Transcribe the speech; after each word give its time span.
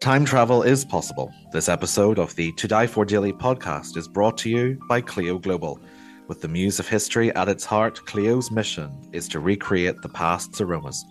Time 0.00 0.26
travel 0.26 0.62
is 0.62 0.84
possible. 0.84 1.32
This 1.52 1.70
episode 1.70 2.18
of 2.18 2.36
the 2.36 2.52
To 2.52 2.68
Di 2.68 2.86
For 2.86 3.06
Daily 3.06 3.32
podcast 3.32 3.96
is 3.96 4.06
brought 4.06 4.36
to 4.38 4.50
you 4.50 4.78
by 4.88 5.00
Clio 5.00 5.38
Global. 5.38 5.80
With 6.28 6.42
the 6.42 6.48
muse 6.48 6.78
of 6.78 6.86
history 6.86 7.34
at 7.34 7.48
its 7.48 7.64
heart, 7.64 8.04
Clio's 8.04 8.50
mission 8.50 8.92
is 9.12 9.26
to 9.28 9.40
recreate 9.40 10.02
the 10.02 10.10
past's 10.10 10.60
aromas. 10.60 11.02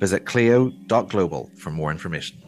Visit 0.00 0.26
clio.global 0.26 1.50
for 1.56 1.70
more 1.70 1.92
information. 1.92 2.38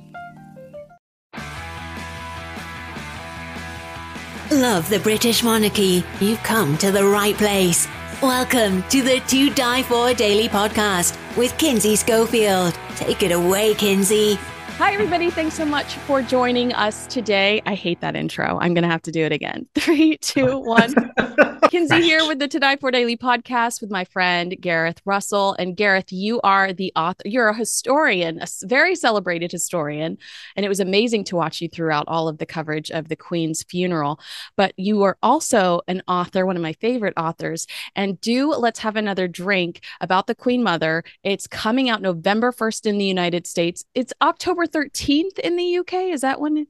Love 4.51 4.91
the 4.91 5.01
British 5.01 5.45
monarchy? 5.45 6.05
You've 6.21 6.43
come 6.43 6.77
to 6.79 6.91
the 6.91 7.05
right 7.05 7.37
place. 7.37 7.87
Welcome 8.21 8.83
to 8.89 9.01
the 9.01 9.21
To 9.29 9.49
Di 9.51 9.83
For 9.85 10.13
Daily 10.13 10.49
podcast 10.49 11.17
with 11.37 11.57
Kinsey 11.57 11.95
Schofield. 11.95 12.77
Take 12.97 13.23
it 13.23 13.31
away, 13.31 13.75
Kinsey. 13.75 14.39
Hi, 14.79 14.93
everybody. 14.93 15.31
Thanks 15.31 15.55
so 15.55 15.65
much 15.65 15.95
for 15.99 16.21
joining 16.21 16.73
us 16.73 17.07
today. 17.07 17.63
I 17.65 17.77
hate 17.77 18.01
that 18.01 18.17
intro. 18.17 18.59
I'm 18.61 18.75
going 18.75 18.83
to 18.83 18.89
have 18.89 19.03
to 19.03 19.13
do 19.13 19.25
it 19.25 19.31
again. 19.31 19.69
Three, 19.77 20.19
two, 20.19 20.59
one. 20.59 20.93
Kinsey 21.71 22.03
here 22.03 22.27
with 22.27 22.41
the 22.41 22.49
To 22.49 22.59
Di 22.59 22.77
For 22.77 22.91
Daily 22.91 23.17
podcast 23.17 23.81
with 23.81 23.91
my 23.91 24.05
friend 24.05 24.57
Gareth 24.61 25.01
Russell. 25.05 25.55
And 25.59 25.77
Gareth, 25.77 26.13
you 26.13 26.41
are 26.43 26.73
the 26.73 26.93
author, 26.95 27.23
you're 27.25 27.49
a 27.49 27.57
historian, 27.57 28.41
a 28.43 28.47
very 28.65 28.95
celebrated 28.95 29.51
historian. 29.51 30.19
And 30.57 30.67
it 30.67 30.69
was 30.69 30.81
amazing 30.81 31.25
to 31.25 31.37
watch 31.37 31.61
you 31.61 31.69
throughout 31.69 32.05
all 32.09 32.29
of 32.29 32.39
the 32.39 32.47
coverage 32.47 32.91
of 32.91 33.09
the 33.09 33.17
Queen's 33.17 33.63
funeral. 33.63 34.21
But 34.57 34.73
you 34.77 35.03
are 35.05 35.17
also 35.23 35.83
an 35.87 36.03
author, 36.09 36.47
one 36.47 36.57
of 36.57 36.63
my 36.63 36.75
favorite 36.75 37.15
authors. 37.17 37.67
And 37.95 38.21
do 38.21 38.51
Let's 38.51 38.81
Have 38.81 38.97
Another 38.97 39.29
Drink 39.29 39.83
about 40.01 40.27
the 40.27 40.35
Queen 40.35 40.63
Mother. 40.65 41.05
It's 41.23 41.47
coming 41.47 41.89
out 41.89 42.03
November 42.03 42.53
1st 42.53 42.87
in 42.87 42.99
the 42.99 43.05
United 43.05 43.47
States. 43.47 43.85
It's 43.95 44.13
October 44.21 44.64
October 44.65 44.89
13th 44.89 45.39
in 45.41 45.57
the 45.57 45.79
UK? 45.79 45.95
Is 46.13 46.23
that 46.23 46.41
when? 46.41 46.67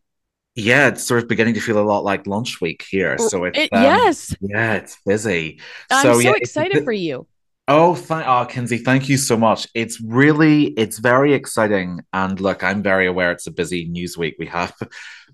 Yeah, 0.55 0.89
it's 0.89 1.03
sort 1.03 1.23
of 1.23 1.29
beginning 1.29 1.55
to 1.55 1.61
feel 1.61 1.79
a 1.79 1.83
lot 1.83 2.05
like 2.05 2.27
launch 2.27 2.61
week 2.61 2.85
here. 2.89 3.17
Oh, 3.19 3.29
so 3.29 3.45
it's 3.45 3.59
it, 3.59 3.73
um, 3.73 3.83
yes, 3.83 4.35
yeah, 4.41 4.75
it's 4.75 4.97
busy. 5.05 5.61
I'm 5.91 6.03
so, 6.03 6.13
so 6.15 6.19
yeah, 6.21 6.33
excited 6.37 6.85
for 6.85 6.93
you. 6.93 7.27
Oh, 7.67 7.95
thank 7.95 8.27
oh, 8.29 8.45
Kinsey, 8.45 8.79
thank 8.79 9.09
you 9.09 9.17
so 9.17 9.37
much. 9.37 9.67
It's 9.75 10.01
really, 10.01 10.67
it's 10.77 10.99
very 10.99 11.33
exciting. 11.33 12.01
And 12.13 12.39
look, 12.39 12.63
I'm 12.63 12.83
very 12.83 13.07
aware 13.07 13.33
it's 13.33 13.47
a 13.47 13.51
busy 13.51 13.87
news 13.87 14.19
week. 14.19 14.37
We 14.39 14.47
have 14.47 14.75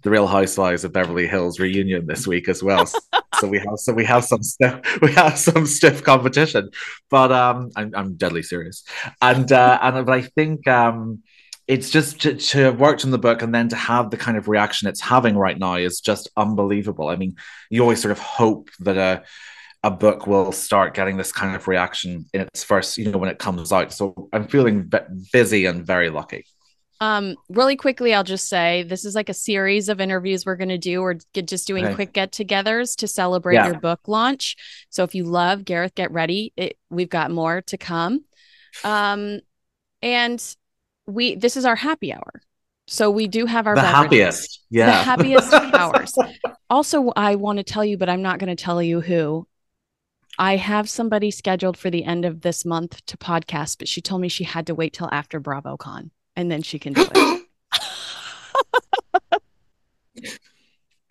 the 0.02 0.10
Real 0.10 0.28
Housewives 0.28 0.84
of 0.84 0.92
Beverly 0.92 1.26
Hills 1.26 1.58
reunion 1.58 2.06
this 2.06 2.26
week 2.28 2.48
as 2.48 2.62
well. 2.62 2.86
so 2.86 3.48
we 3.48 3.58
have, 3.58 3.78
so 3.78 3.92
we 3.92 4.04
have 4.04 4.24
some 4.24 4.44
stiff, 4.44 4.80
we 5.02 5.12
have 5.12 5.38
some 5.38 5.66
stiff 5.66 6.04
competition. 6.04 6.70
But 7.10 7.32
um, 7.32 7.70
I'm, 7.74 7.92
I'm 7.96 8.14
deadly 8.14 8.42
serious. 8.42 8.84
And 9.20 9.50
uh, 9.50 9.78
and 9.82 10.06
but 10.06 10.12
I 10.12 10.22
think 10.22 10.68
um, 10.68 11.22
it's 11.70 11.88
just 11.88 12.20
to, 12.22 12.34
to 12.34 12.58
have 12.58 12.80
worked 12.80 13.04
on 13.04 13.12
the 13.12 13.18
book 13.18 13.42
and 13.42 13.54
then 13.54 13.68
to 13.68 13.76
have 13.76 14.10
the 14.10 14.16
kind 14.16 14.36
of 14.36 14.48
reaction 14.48 14.88
it's 14.88 15.00
having 15.00 15.36
right 15.36 15.56
now 15.56 15.74
is 15.74 16.00
just 16.00 16.28
unbelievable. 16.36 17.08
I 17.08 17.16
mean, 17.16 17.36
you 17.70 17.82
always 17.82 18.02
sort 18.02 18.12
of 18.12 18.18
hope 18.18 18.70
that 18.80 18.98
a 18.98 19.22
a 19.82 19.90
book 19.90 20.26
will 20.26 20.52
start 20.52 20.94
getting 20.94 21.16
this 21.16 21.32
kind 21.32 21.56
of 21.56 21.66
reaction 21.66 22.26
in 22.34 22.42
its 22.42 22.62
first, 22.62 22.98
you 22.98 23.10
know, 23.10 23.16
when 23.16 23.30
it 23.30 23.38
comes 23.38 23.72
out. 23.72 23.94
So 23.94 24.28
I'm 24.30 24.46
feeling 24.46 24.92
busy 25.32 25.64
and 25.64 25.86
very 25.86 26.10
lucky. 26.10 26.44
Um, 27.00 27.36
really 27.48 27.76
quickly, 27.76 28.12
I'll 28.12 28.22
just 28.22 28.46
say 28.46 28.82
this 28.82 29.06
is 29.06 29.14
like 29.14 29.30
a 29.30 29.34
series 29.34 29.88
of 29.88 29.98
interviews 29.98 30.44
we're 30.44 30.56
going 30.56 30.68
to 30.68 30.76
do. 30.76 31.00
We're 31.00 31.16
just 31.32 31.66
doing 31.66 31.86
okay. 31.86 31.94
quick 31.94 32.12
get-togethers 32.12 32.96
to 32.96 33.08
celebrate 33.08 33.54
yeah. 33.54 33.68
your 33.68 33.80
book 33.80 34.00
launch. 34.06 34.56
So 34.90 35.02
if 35.04 35.14
you 35.14 35.24
love 35.24 35.64
Gareth, 35.64 35.94
get 35.94 36.10
ready. 36.10 36.52
It, 36.56 36.76
we've 36.90 37.08
got 37.08 37.30
more 37.30 37.62
to 37.62 37.78
come. 37.78 38.24
Um, 38.84 39.40
and 40.02 40.56
we 41.06 41.34
this 41.34 41.56
is 41.56 41.64
our 41.64 41.76
happy 41.76 42.12
hour. 42.12 42.42
So 42.86 43.10
we 43.10 43.28
do 43.28 43.46
have 43.46 43.66
our 43.66 43.76
the 43.76 43.82
happiest, 43.82 44.64
yeah, 44.68 44.86
the 44.86 44.92
happiest 44.92 45.52
hours. 45.54 46.12
Also, 46.68 47.12
I 47.16 47.36
want 47.36 47.58
to 47.58 47.62
tell 47.62 47.84
you, 47.84 47.96
but 47.96 48.08
I'm 48.08 48.22
not 48.22 48.38
going 48.38 48.54
to 48.54 48.62
tell 48.62 48.82
you 48.82 49.00
who. 49.00 49.46
I 50.38 50.56
have 50.56 50.88
somebody 50.88 51.30
scheduled 51.30 51.76
for 51.76 51.90
the 51.90 52.04
end 52.04 52.24
of 52.24 52.40
this 52.40 52.64
month 52.64 53.04
to 53.06 53.16
podcast, 53.16 53.78
but 53.78 53.88
she 53.88 54.00
told 54.00 54.22
me 54.22 54.28
she 54.28 54.44
had 54.44 54.66
to 54.68 54.74
wait 54.74 54.92
till 54.94 55.08
after 55.12 55.40
BravoCon 55.40 56.10
and 56.34 56.50
then 56.50 56.62
she 56.62 56.78
can 56.78 56.94
do 56.94 57.06
it. 57.14 57.46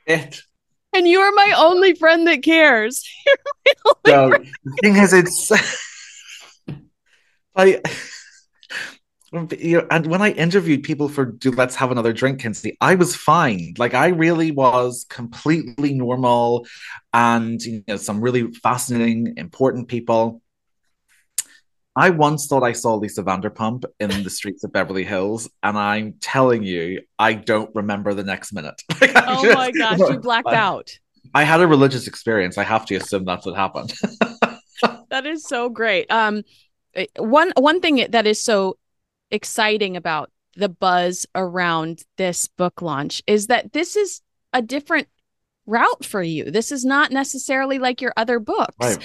it. 0.08 0.42
And 0.94 1.08
you 1.08 1.20
are 1.20 1.32
my 1.32 1.54
only 1.58 1.94
friend 1.94 2.26
that 2.28 2.42
cares. 2.42 3.08
so, 4.06 4.30
the 4.30 4.78
thing 4.82 4.96
is, 4.96 5.14
it's 5.14 5.52
I 7.56 7.66
you 7.66 7.74
know, 7.74 7.82
and 9.32 10.08
when 10.08 10.22
I 10.22 10.32
interviewed 10.32 10.84
people 10.84 11.08
for 11.10 11.26
Do 11.26 11.52
Let's 11.52 11.76
Have 11.76 11.92
Another 11.92 12.14
Drink, 12.14 12.42
Kinsey, 12.42 12.78
I 12.82 12.96
was 12.96 13.16
fine. 13.16 13.74
Like 13.78 13.94
I 13.94 14.08
really 14.08 14.52
was 14.52 15.06
completely 15.10 15.94
normal 15.94 16.66
and 17.14 17.62
you 17.62 17.84
know, 17.88 17.98
some 17.98 18.22
really 18.22 18.52
fascinating, 18.52 19.36
important 19.38 19.88
people. 19.88 20.42
I 21.96 22.12
once 22.12 22.48
thought 22.48 22.64
I 22.64 22.72
saw 22.72 22.96
Lisa 22.96 23.24
Vanderpump 23.24 23.84
in 24.00 24.24
the 24.24 24.30
streets 24.30 24.64
of 24.64 24.72
Beverly 24.72 25.04
Hills, 25.04 25.50
and 25.64 25.78
I'm 25.78 26.14
telling 26.22 26.64
you, 26.64 27.02
I 27.18 27.34
don't 27.34 27.74
remember 27.76 28.14
the 28.14 28.24
next 28.24 28.54
minute. 28.54 28.82
like, 29.02 29.12
oh 29.16 29.44
just, 29.44 29.58
my 29.58 29.72
gosh, 29.72 30.00
you 30.00 30.20
blacked 30.20 30.48
out. 30.54 30.98
I 31.34 31.44
had 31.44 31.60
a 31.60 31.68
religious 31.68 32.08
experience. 32.08 32.58
I 32.58 32.64
have 32.64 32.86
to 32.88 32.96
assume 32.96 33.26
that's 33.26 33.46
what 33.46 33.56
happened. 33.56 33.94
that 35.10 35.26
is 35.26 35.44
so 35.44 35.70
great. 35.70 36.10
Um, 36.10 36.44
eh, 36.94 37.08
one 37.18 37.52
one 37.58 37.82
thing 37.82 38.08
that 38.10 38.26
is 38.26 38.42
so 38.42 38.78
exciting 39.32 39.96
about 39.96 40.32
the 40.56 40.70
buzz 40.70 41.26
around 41.36 42.04
this 42.18 42.48
book 42.48 42.82
launch 42.82 43.22
is 43.28 43.48
that 43.48 43.72
this 43.74 43.96
is 43.96 44.22
a 44.54 44.62
different 44.62 45.08
route 45.66 46.04
for 46.04 46.22
you. 46.22 46.52
This 46.52 46.72
is 46.72 46.84
not 46.84 47.12
necessarily 47.12 47.80
like 47.80 48.02
your 48.02 48.14
other 48.18 48.40
books. 48.40 48.76
Right. 48.82 48.98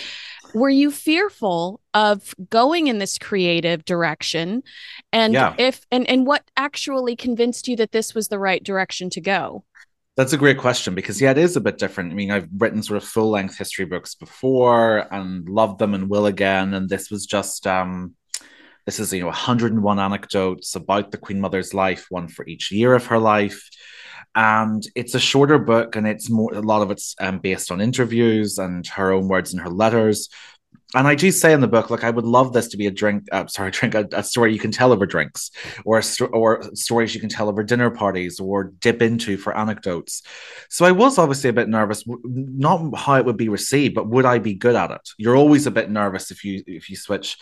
Were 0.55 0.71
you 0.71 0.91
fearful 0.91 1.81
of 1.93 2.35
going 2.49 2.87
in 2.87 2.99
this 2.99 3.19
creative 3.19 3.85
direction? 3.85 4.63
And 5.13 5.35
yeah. 5.35 5.55
if 5.59 5.85
and 5.91 6.09
and 6.09 6.27
what 6.27 6.49
actually 6.57 7.17
convinced 7.17 7.69
you 7.69 7.77
that 7.77 7.93
this 7.93 8.15
was 8.15 8.29
the 8.29 8.39
right 8.39 8.63
direction 8.63 9.11
to 9.11 9.21
go? 9.21 9.65
That's 10.17 10.33
a 10.33 10.39
great 10.39 10.59
question 10.59 10.95
because 10.95 11.21
yeah, 11.21 11.33
it 11.33 11.39
is 11.39 11.57
a 11.57 11.61
bit 11.61 11.79
different. 11.79 12.13
I 12.13 12.15
mean, 12.15 12.31
I've 12.31 12.49
written 12.57 12.83
sort 12.83 13.03
of 13.03 13.09
full 13.09 13.31
length 13.31 13.59
history 13.59 13.85
books 13.85 14.15
before 14.15 15.13
and 15.13 15.49
loved 15.49 15.81
them 15.81 15.93
and 15.93 16.09
will 16.09 16.27
again, 16.27 16.73
and 16.73 16.89
this 16.89 17.11
was 17.11 17.27
just 17.27 17.67
um 17.67 18.15
this 18.87 19.01
is, 19.01 19.13
you 19.13 19.21
know, 19.21 19.27
101 19.27 19.99
anecdotes 19.99 20.75
about 20.75 21.11
the 21.11 21.19
Queen 21.19 21.41
Mother's 21.41 21.73
life, 21.73 22.07
one 22.11 22.29
for 22.29 22.47
each 22.47 22.71
year 22.71 22.95
of 22.95 23.07
her 23.07 23.19
life. 23.19 23.69
And 24.35 24.85
it's 24.95 25.15
a 25.15 25.21
shorter 25.21 25.59
book, 25.59 25.97
and 25.97 26.07
it's 26.07 26.29
more, 26.29 26.53
a 26.53 26.61
lot 26.61 26.83
of 26.83 26.91
it's 26.91 27.15
um, 27.21 27.39
based 27.39 27.71
on 27.71 27.81
interviews 27.81 28.59
and 28.59 28.87
her 28.89 29.13
own 29.13 29.29
words 29.29 29.53
in 29.53 29.61
her 29.61 29.71
letters. 29.71 30.29
And 30.95 31.09
I 31.09 31.15
do 31.15 31.31
say 31.31 31.53
in 31.53 31.61
the 31.61 31.69
book, 31.69 31.91
like, 31.91 32.05
I 32.05 32.11
would 32.11 32.25
love 32.25 32.53
this 32.53 32.69
to 32.69 32.77
be 32.77 32.87
a 32.87 32.91
drink, 32.91 33.27
uh, 33.33 33.47
sorry, 33.47 33.71
drink, 33.73 33.95
a, 33.95 34.09
a, 34.13 34.23
story 34.23 34.53
you 34.53 34.59
can 34.59 34.71
tell 34.71 34.93
over 34.93 35.07
drinks, 35.07 35.51
or 35.85 36.01
sto- 36.03 36.27
or 36.27 36.63
stories 36.75 37.15
you 37.15 37.21
can 37.21 37.31
tell 37.31 37.49
over 37.49 37.63
dinner 37.63 37.91
parties, 37.91 38.39
or 38.39 38.73
dip 38.81 39.03
into 39.03 39.37
for 39.37 39.57
anecdotes. 39.57 40.23
So 40.69 40.85
I 40.85 40.93
was 40.93 41.19
obviously 41.19 41.51
a 41.51 41.55
bit 41.55 41.69
nervous, 41.69 42.05
not 42.07 42.97
how 42.97 43.15
it 43.17 43.25
would 43.25 43.37
be 43.37 43.49
received, 43.49 43.95
but 43.95 44.09
would 44.09 44.25
I 44.25 44.39
be 44.39 44.55
good 44.55 44.77
at 44.77 44.91
it? 44.91 45.09
You're 45.17 45.37
always 45.37 45.67
a 45.67 45.73
bit 45.73 45.91
nervous 45.91 46.31
if 46.31 46.45
you 46.45 46.63
if 46.67 46.91
you 46.91 46.97
switch 46.97 47.39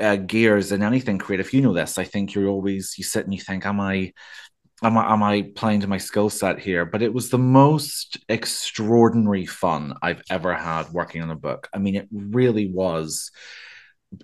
uh, 0.00 0.16
gears 0.16 0.72
in 0.72 0.82
anything 0.82 1.18
creative. 1.18 1.52
You 1.52 1.62
know 1.62 1.74
this. 1.74 1.98
I 1.98 2.04
think 2.04 2.34
you're 2.34 2.48
always 2.48 2.94
you 2.98 3.04
sit 3.04 3.24
and 3.24 3.34
you 3.34 3.40
think, 3.40 3.66
"Am 3.66 3.80
I, 3.80 4.12
am 4.82 4.98
I, 4.98 5.12
am 5.12 5.22
I 5.22 5.50
playing 5.54 5.80
to 5.80 5.88
my 5.88 5.98
skill 5.98 6.30
set 6.30 6.58
here?" 6.60 6.84
But 6.84 7.02
it 7.02 7.12
was 7.12 7.30
the 7.30 7.38
most 7.38 8.18
extraordinary 8.28 9.46
fun 9.46 9.94
I've 10.02 10.22
ever 10.30 10.54
had 10.54 10.90
working 10.90 11.22
on 11.22 11.30
a 11.30 11.36
book. 11.36 11.68
I 11.74 11.78
mean, 11.78 11.96
it 11.96 12.08
really 12.12 12.70
was 12.70 13.30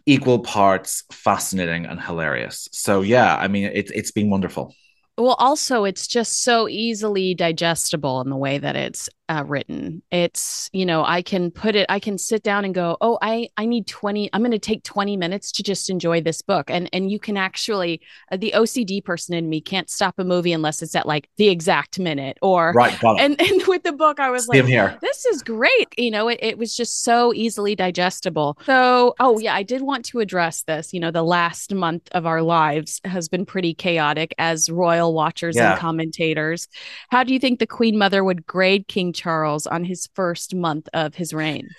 equal 0.07 0.41
parts 0.41 1.05
fascinating 1.13 1.87
and 1.87 2.01
hilarious. 2.01 2.69
So 2.73 3.03
yeah, 3.03 3.37
I 3.37 3.49
mean, 3.49 3.71
it's 3.75 3.91
it's 3.93 4.13
been 4.13 4.31
wonderful. 4.31 4.75
Well, 5.19 5.37
also, 5.39 5.85
it's 5.85 6.07
just 6.07 6.43
so 6.43 6.69
easily 6.69 7.35
digestible 7.35 8.23
in 8.23 8.31
the 8.31 8.37
way 8.37 8.57
that 8.59 8.77
it's 8.77 9.11
uh, 9.29 9.45
written. 9.47 10.03
It's, 10.11 10.69
you 10.73 10.87
know, 10.87 11.05
I 11.05 11.23
can 11.23 11.51
put 11.51 11.77
it, 11.77 11.87
I 11.89 12.01
can 12.01 12.19
sit 12.19 12.43
down 12.43 12.65
and 12.65 12.75
go, 12.75 12.97
oh, 13.01 13.19
I, 13.23 13.49
I 13.57 13.67
need 13.67 13.87
20, 13.87 14.31
I'm 14.33 14.41
going 14.41 14.53
to 14.53 14.59
take 14.59 14.83
20 14.85 15.17
minutes 15.17 15.53
to 15.53 15.63
just 15.63 15.91
enjoy 15.91 16.21
this 16.23 16.43
book. 16.43 16.71
And, 16.71 16.89
and 16.93 17.11
you 17.11 17.19
can 17.19 17.37
actually, 17.37 18.01
uh, 18.31 18.37
the 18.37 18.53
OCD 18.55 19.05
person 19.05 19.35
in 19.35 19.49
me 19.49 19.61
can't 19.61 19.89
stop 19.89 20.19
a 20.19 20.25
movie 20.25 20.53
unless 20.53 20.83
it's 20.83 20.95
at 20.95 21.07
like 21.07 21.29
the 21.37 21.49
exact 21.49 21.99
minute 21.99 22.39
or, 22.43 22.73
right. 22.73 22.99
And, 23.03 23.41
and 23.41 23.63
with 23.69 23.83
the 23.83 23.93
book, 23.93 24.19
I 24.19 24.31
was 24.31 24.47
Same 24.47 24.63
like, 24.63 24.69
here. 24.69 24.99
this 25.03 25.25
is 25.27 25.43
great. 25.43 25.89
You 25.97 26.11
know, 26.11 26.29
it, 26.29 26.39
it 26.43 26.59
was 26.59 26.75
just 26.75 27.05
so 27.05 27.33
easily 27.35 27.75
digestible. 27.75 28.59
So, 28.65 29.15
oh 29.21 29.39
yeah, 29.39 29.55
I 29.55 29.63
did 29.63 29.83
want 29.83 30.05
to 30.07 30.21
address 30.21 30.63
this. 30.63 30.93
You 30.93 31.01
know, 31.01 31.11
the 31.11 31.23
last 31.23 31.73
month 31.73 32.09
of 32.13 32.27
our 32.27 32.43
lives 32.43 33.01
has 33.05 33.29
been 33.29 33.47
pretty 33.47 33.75
chaotic 33.75 34.35
as 34.39 34.69
royal 34.69 35.02
watchers 35.11 35.57
Yeah. 35.57 35.73
and 35.73 35.81
commentators. 35.81 36.69
How 37.11 37.25
do 37.25 37.33
you 37.33 37.39
think 37.41 37.59
the 37.59 37.67
Queen 37.67 37.99
Mother 37.99 38.23
would 38.23 38.47
grade 38.47 38.89
King 38.89 39.13
Charles 39.13 39.67
on 39.67 39.85
his 39.85 40.09
first 40.15 40.55
month 40.55 40.89
of 40.93 41.15
his 41.15 41.33
reign? 41.35 41.75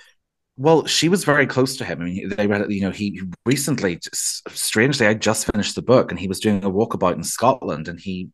Well, 0.56 0.86
she 0.86 1.10
was 1.10 1.24
very 1.24 1.48
close 1.48 1.78
to 1.78 1.86
him. 1.86 2.02
I 2.02 2.06
mean, 2.06 2.30
they 2.30 2.46
read, 2.46 2.62
it. 2.62 2.70
you 2.72 2.82
know, 2.82 2.92
he 2.92 3.22
recently, 3.46 4.00
strangely, 4.14 5.08
I 5.08 5.16
just 5.16 5.52
finished 5.52 5.76
the 5.76 5.82
book 5.82 6.12
and 6.12 6.20
he 6.20 6.28
was 6.28 6.40
doing 6.40 6.64
a 6.64 6.70
walkabout 6.70 7.16
in 7.16 7.24
Scotland 7.24 7.88
and 7.88 8.00
he 8.00 8.30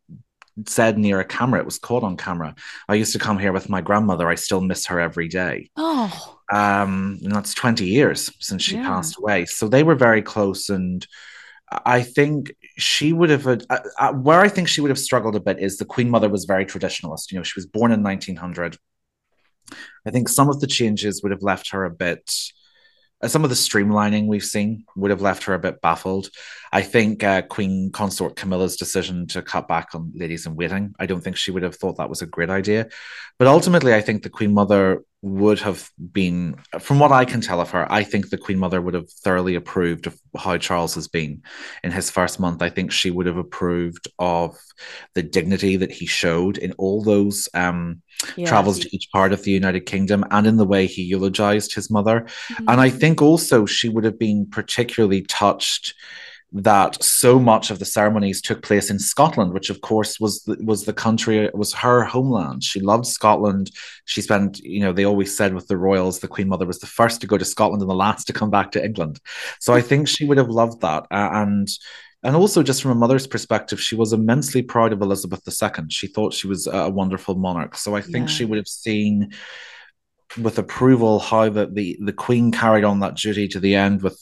said 0.68 0.98
near 0.98 1.22
a 1.22 1.26
camera, 1.26 1.62
it 1.62 1.66
was 1.66 1.80
caught 1.80 2.04
on 2.04 2.18
camera. 2.18 2.54
I 2.90 2.96
used 2.96 3.14
to 3.14 3.20
come 3.20 3.40
here 3.40 3.54
with 3.54 3.70
my 3.70 3.80
grandmother. 3.80 4.28
I 4.28 4.36
still 4.36 4.60
miss 4.60 4.88
her 4.88 5.00
every 5.00 5.30
day. 5.30 5.70
Oh, 5.78 6.40
Um, 6.52 7.20
and 7.24 7.32
that's 7.32 7.54
20 7.54 7.86
years 7.86 8.30
since 8.40 8.64
she 8.64 8.76
Yeah. 8.76 8.84
passed 8.88 9.18
away. 9.18 9.46
So 9.46 9.70
they 9.70 9.84
were 9.84 9.96
very 9.96 10.22
close. 10.22 10.68
And 10.70 11.08
I 11.86 12.02
think 12.02 12.52
she 12.82 13.14
would 13.14 13.30
have, 13.30 13.48
uh, 13.48 13.58
uh, 13.70 14.14
where 14.14 14.40
I 14.42 14.50
think 14.50 14.68
she 14.68 14.82
would 14.82 14.90
have 14.90 15.00
struggled 15.00 15.36
a 15.36 15.40
bit 15.40 15.60
is 15.60 15.78
the 15.78 15.86
Queen 15.86 16.10
Mother 16.10 16.30
was 16.30 16.46
very 16.46 16.66
traditionalist. 16.66 17.32
You 17.32 17.38
know, 17.38 17.44
she 17.44 17.58
was 17.58 17.66
born 17.66 17.92
in 17.92 18.04
1900. 18.04 18.78
I 20.06 20.12
think 20.12 20.30
some 20.30 20.50
of 20.50 20.60
the 20.60 20.68
changes 20.68 21.22
would 21.22 21.32
have 21.32 21.44
left 21.44 21.72
her 21.72 21.86
a 21.86 21.92
bit. 21.92 22.32
uh, 23.22 23.28
Some 23.28 23.44
of 23.44 23.50
the 23.50 23.56
streamlining 23.56 24.28
we've 24.28 24.44
seen 24.44 24.86
would 24.96 25.12
have 25.12 25.22
left 25.22 25.44
her 25.44 25.54
a 25.54 25.60
bit 25.60 25.82
baffled. 25.82 26.30
I 26.72 26.82
think 26.82 27.24
uh, 27.24 27.42
Queen 27.44 27.92
Consort 27.92 28.36
Camilla's 28.36 28.78
decision 28.78 29.28
to 29.28 29.42
cut 29.42 29.68
back 29.68 29.90
on 29.94 30.12
ladies 30.16 30.46
in 30.46 30.56
waiting, 30.56 30.96
I 31.00 31.06
don't 31.06 31.22
think 31.22 31.38
she 31.38 31.52
would 31.52 31.64
have 31.64 31.76
thought 31.76 31.98
that 31.98 32.10
was 32.10 32.22
a 32.22 32.28
great 32.28 32.50
idea. 32.50 32.90
But 33.38 33.48
ultimately, 33.48 33.94
I 33.94 34.02
think 34.02 34.24
the 34.24 34.30
Queen 34.30 34.54
Mother 34.54 35.04
would 35.22 35.60
have 35.60 35.90
been, 36.14 36.56
from 36.80 37.00
what 37.00 37.12
I 37.12 37.26
can 37.26 37.42
tell 37.42 37.60
of 37.60 37.72
her, 37.72 37.92
I 37.92 38.04
think 38.04 38.30
the 38.30 38.38
Queen 38.38 38.58
Mother 38.58 38.82
would 38.82 38.94
have 38.94 39.10
thoroughly 39.10 39.56
approved 39.56 40.08
of 40.08 40.18
how 40.38 40.58
Charles 40.58 40.96
has 40.96 41.10
been 41.10 41.42
in 41.84 41.92
his 41.92 42.10
first 42.10 42.40
month. 42.40 42.62
I 42.62 42.70
think 42.70 42.92
she 42.92 43.12
would 43.12 43.26
have 43.26 43.38
approved 43.38 44.08
of 44.18 44.58
the 45.16 45.24
dignity 45.24 45.76
that 45.76 45.92
he 45.92 46.06
showed 46.06 46.58
in 46.58 46.72
all 46.74 47.04
those 47.04 47.50
um, 47.54 48.02
yeah. 48.38 48.48
travels 48.48 48.80
to 48.80 48.96
each 48.96 49.10
part 49.12 49.34
of 49.34 49.44
the 49.44 49.52
United 49.52 49.82
Kingdom 49.82 50.24
and 50.32 50.48
in 50.48 50.56
the 50.56 50.66
way 50.66 50.86
he 50.88 51.02
eulogized 51.02 51.76
his 51.76 51.92
mother. 51.92 52.26
Mhm. 52.48 52.66
And 52.70 52.82
I 52.82 52.90
think 52.90 53.22
also 53.22 53.66
she 53.66 53.90
would 53.90 54.06
have 54.06 54.20
been 54.20 54.46
particularly 54.50 55.24
touched 55.24 55.96
that 56.52 57.02
so 57.04 57.40
much 57.40 57.70
of 57.70 57.78
the 57.78 57.86
ceremonies 57.86 58.42
took 58.42 58.64
place 58.64 58.90
in 58.90 58.98
Scotland, 58.98 59.54
which 59.54 59.70
of 59.70 59.82
course 59.82 60.20
was 60.20 60.42
the, 60.44 60.58
was 60.64 60.86
the 60.86 60.94
country 60.94 61.48
was 61.54 61.74
her 61.74 62.04
homeland. 62.04 62.64
She 62.64 62.80
loved 62.80 63.06
Scotland. 63.06 63.70
She 64.06 64.22
spent, 64.22 64.60
you 64.60 64.80
know, 64.80 64.92
they 64.92 65.06
always 65.06 65.36
said 65.38 65.54
with 65.54 65.68
the 65.68 65.78
royals, 65.78 66.20
the 66.20 66.28
Queen 66.28 66.50
Mother 66.50 66.66
was 66.66 66.80
the 66.80 66.88
first 66.88 67.22
to 67.22 67.28
go 67.28 67.38
to 67.38 67.46
Scotland 67.46 67.82
and 67.84 67.90
the 67.90 67.96
last 67.96 68.26
to 68.28 68.34
come 68.34 68.50
back 68.50 68.72
to 68.72 68.84
England. 68.84 69.20
So 69.60 69.74
I 69.76 69.82
think 69.82 70.08
she 70.08 70.26
would 70.26 70.40
have 70.40 70.50
loved 70.50 70.82
that, 70.82 71.04
uh, 71.12 71.30
and 71.34 71.68
and 72.24 72.36
also 72.36 72.64
just 72.64 72.82
from 72.82 72.92
a 72.92 72.96
mother's 72.96 73.28
perspective, 73.28 73.80
she 73.80 73.96
was 73.96 74.12
immensely 74.12 74.62
proud 74.62 74.92
of 74.92 75.02
Elizabeth 75.02 75.42
II. 75.48 75.86
She 75.90 76.08
thought 76.08 76.34
she 76.34 76.48
was 76.48 76.68
a 76.68 76.90
wonderful 76.90 77.36
monarch. 77.36 77.76
So 77.76 77.96
I 77.96 78.02
think 78.02 78.28
Yeah. 78.28 78.34
she 78.36 78.46
would 78.46 78.58
have 78.58 78.68
seen 78.68 79.32
with 80.38 80.60
approval 80.60 81.20
how 81.20 81.50
the, 81.50 81.68
the 81.68 81.98
the 82.04 82.14
Queen 82.14 82.52
carried 82.52 82.84
on 82.84 83.00
that 83.00 83.16
duty 83.16 83.48
to 83.50 83.60
the 83.60 83.76
end 83.76 84.02
with 84.02 84.20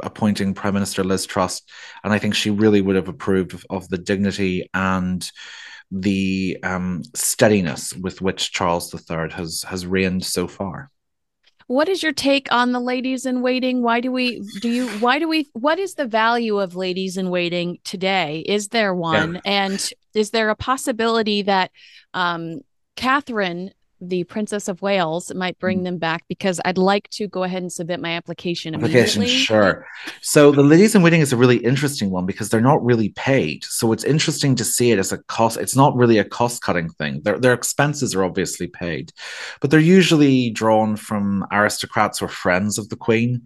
appointing 0.00 0.54
Prime 0.54 0.74
Minister 0.74 1.04
Liz 1.04 1.26
Truss, 1.26 1.62
and 2.04 2.12
I 2.12 2.18
think 2.18 2.34
she 2.34 2.50
really 2.50 2.80
would 2.80 2.96
have 2.96 3.08
approved 3.08 3.54
of, 3.54 3.64
of 3.70 3.88
the 3.88 3.98
dignity 3.98 4.68
and 4.74 5.30
the 5.90 6.58
um, 6.62 7.02
steadiness 7.14 7.94
with 7.94 8.20
which 8.20 8.52
Charles 8.52 8.92
III 8.92 9.30
has 9.32 9.64
has 9.68 9.86
reigned 9.86 10.24
so 10.24 10.46
far. 10.46 10.90
What 11.66 11.88
is 11.90 12.02
your 12.02 12.12
take 12.12 12.50
on 12.50 12.72
the 12.72 12.80
ladies 12.80 13.26
in 13.26 13.42
waiting? 13.42 13.82
Why 13.82 14.00
do 14.00 14.10
we 14.10 14.42
do 14.60 14.70
you 14.70 14.88
why 15.00 15.18
do 15.18 15.28
we 15.28 15.46
what 15.52 15.78
is 15.78 15.94
the 15.94 16.06
value 16.06 16.58
of 16.58 16.76
ladies 16.76 17.16
in 17.16 17.28
waiting 17.28 17.78
today? 17.84 18.42
Is 18.46 18.68
there 18.68 18.94
one? 18.94 19.40
And 19.44 19.92
is 20.14 20.30
there 20.30 20.48
a 20.48 20.56
possibility 20.56 21.42
that 21.42 21.70
um 22.14 22.60
Catherine, 22.96 23.70
the 24.00 24.24
Princess 24.24 24.68
of 24.68 24.82
Wales, 24.82 25.32
might 25.34 25.58
bring 25.58 25.82
them 25.82 25.98
back? 25.98 26.24
Because 26.28 26.60
I'd 26.64 26.78
like 26.78 27.08
to 27.10 27.28
go 27.28 27.42
ahead 27.42 27.62
and 27.62 27.72
submit 27.72 28.00
my 28.00 28.10
application 28.10 28.74
Application, 28.74 29.26
sure. 29.26 29.86
So 30.20 30.52
the 30.52 30.62
ladies 30.62 30.94
in 30.94 31.02
waiting 31.02 31.20
is 31.20 31.32
a 31.32 31.36
really 31.36 31.58
interesting 31.58 32.10
one 32.10 32.26
because 32.26 32.48
they're 32.48 32.60
not 32.60 32.84
really 32.84 33.10
paid. 33.10 33.64
So 33.64 33.92
it's 33.92 34.04
interesting 34.04 34.54
to 34.56 34.64
see 34.64 34.92
it 34.92 34.98
as 34.98 35.12
a 35.12 35.18
cost. 35.24 35.56
It's 35.56 35.76
not 35.76 35.96
really 35.96 36.18
a 36.18 36.24
cost 36.24 36.62
cutting 36.62 36.88
thing. 36.90 37.22
Their 37.22 37.38
their 37.38 37.52
expenses 37.52 38.14
are 38.14 38.24
obviously 38.24 38.66
paid, 38.66 39.12
but 39.60 39.70
they're 39.70 39.80
usually 39.80 40.50
drawn 40.50 40.96
from 40.96 41.46
aristocrats 41.52 42.22
or 42.22 42.28
friends 42.28 42.78
of 42.78 42.88
the 42.88 42.96
queen. 42.96 43.42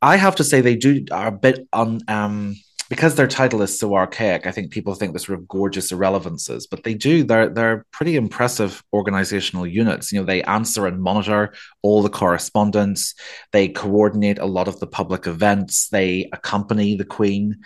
I 0.00 0.16
have 0.16 0.36
to 0.36 0.44
say 0.44 0.60
they 0.60 0.76
do 0.76 1.04
are 1.12 1.28
a 1.28 1.32
bit 1.32 1.66
un 1.72 2.00
um 2.08 2.56
because 2.92 3.14
their 3.14 3.26
title 3.26 3.62
is 3.62 3.78
so 3.78 3.94
archaic. 3.94 4.46
I 4.46 4.50
think 4.50 4.70
people 4.70 4.92
think 4.94 5.14
they're 5.14 5.18
sort 5.18 5.38
of 5.38 5.48
gorgeous 5.48 5.92
irrelevances, 5.92 6.66
but 6.70 6.84
they 6.84 6.92
do. 6.92 7.24
They're 7.24 7.48
they're 7.48 7.86
pretty 7.90 8.16
impressive 8.16 8.84
organizational 8.92 9.66
units. 9.66 10.12
You 10.12 10.20
know, 10.20 10.26
they 10.26 10.42
answer 10.42 10.86
and 10.86 11.00
monitor 11.00 11.54
all 11.80 12.02
the 12.02 12.10
correspondence. 12.10 13.14
They 13.50 13.68
coordinate 13.68 14.38
a 14.38 14.44
lot 14.44 14.68
of 14.68 14.78
the 14.78 14.86
public 14.86 15.26
events. 15.26 15.88
They 15.88 16.28
accompany 16.34 16.94
the 16.94 17.06
queen 17.06 17.62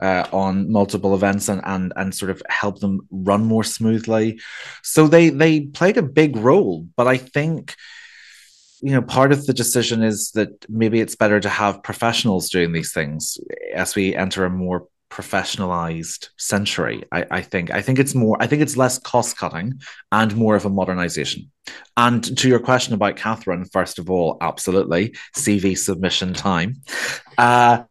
uh, 0.00 0.24
on 0.32 0.72
multiple 0.72 1.14
events 1.14 1.50
and 1.50 1.60
and 1.66 1.92
and 1.94 2.14
sort 2.14 2.30
of 2.30 2.40
help 2.48 2.80
them 2.80 3.06
run 3.10 3.44
more 3.44 3.62
smoothly. 3.62 4.40
So 4.82 5.06
they 5.06 5.28
they 5.28 5.66
played 5.66 5.98
a 5.98 6.02
big 6.02 6.34
role, 6.34 6.88
but 6.96 7.06
I 7.06 7.18
think 7.18 7.76
you 8.82 8.92
know 8.92 9.02
part 9.02 9.32
of 9.32 9.46
the 9.46 9.52
decision 9.52 10.02
is 10.02 10.30
that 10.32 10.50
maybe 10.68 11.00
it's 11.00 11.16
better 11.16 11.40
to 11.40 11.48
have 11.48 11.82
professionals 11.82 12.50
doing 12.50 12.72
these 12.72 12.92
things 12.92 13.38
as 13.74 13.94
we 13.94 14.14
enter 14.14 14.44
a 14.44 14.50
more 14.50 14.86
professionalized 15.10 16.28
century 16.36 17.04
I, 17.12 17.24
I 17.30 17.40
think. 17.40 17.70
I 17.70 17.80
think 17.80 17.98
it's 17.98 18.14
more 18.14 18.36
i 18.40 18.46
think 18.46 18.60
it's 18.60 18.76
less 18.76 18.98
cost 18.98 19.38
cutting 19.38 19.80
and 20.12 20.36
more 20.36 20.56
of 20.56 20.64
a 20.66 20.70
modernization. 20.70 21.50
And 21.96 22.36
to 22.38 22.48
your 22.48 22.58
question 22.58 22.92
about 22.94 23.16
catherine 23.16 23.64
first 23.66 23.98
of 23.98 24.10
all 24.10 24.36
absolutely 24.40 25.14
cv 25.36 25.78
submission 25.78 26.34
time. 26.34 26.82
Uh 27.38 27.84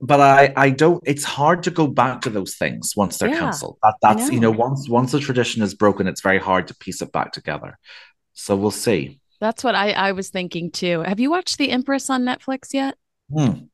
but 0.00 0.20
I, 0.20 0.52
I 0.56 0.70
don't 0.70 1.02
it's 1.06 1.24
hard 1.24 1.64
to 1.64 1.70
go 1.72 1.88
back 1.88 2.20
to 2.22 2.30
those 2.30 2.54
things 2.54 2.94
once 2.96 3.18
they're 3.18 3.30
Yeah, 3.30 3.40
cancelled. 3.40 3.78
That, 3.82 3.94
that's 4.00 4.30
you 4.30 4.38
know 4.38 4.52
know. 4.52 4.58
once 4.58 4.88
once 4.88 5.10
the 5.12 5.20
tradition 5.20 5.62
is 5.62 5.74
broken 5.74 6.06
it's 6.06 6.20
very 6.20 6.38
hard 6.38 6.68
to 6.68 6.74
piece 6.76 7.02
it 7.02 7.10
back 7.12 7.32
together. 7.32 7.78
So 8.34 8.54
we'll 8.54 8.70
see 8.70 9.20
That's 9.40 9.62
what 9.62 9.74
I, 9.74 9.92
I 9.92 10.12
was 10.12 10.30
thinking 10.30 10.70
too. 10.70 11.00
Have 11.02 11.20
you 11.20 11.30
watched 11.30 11.58
The 11.58 11.70
Empress 11.70 12.10
on 12.10 12.24
Netflix 12.24 12.72
yet? 12.72 12.96
Hmm. 13.32 13.66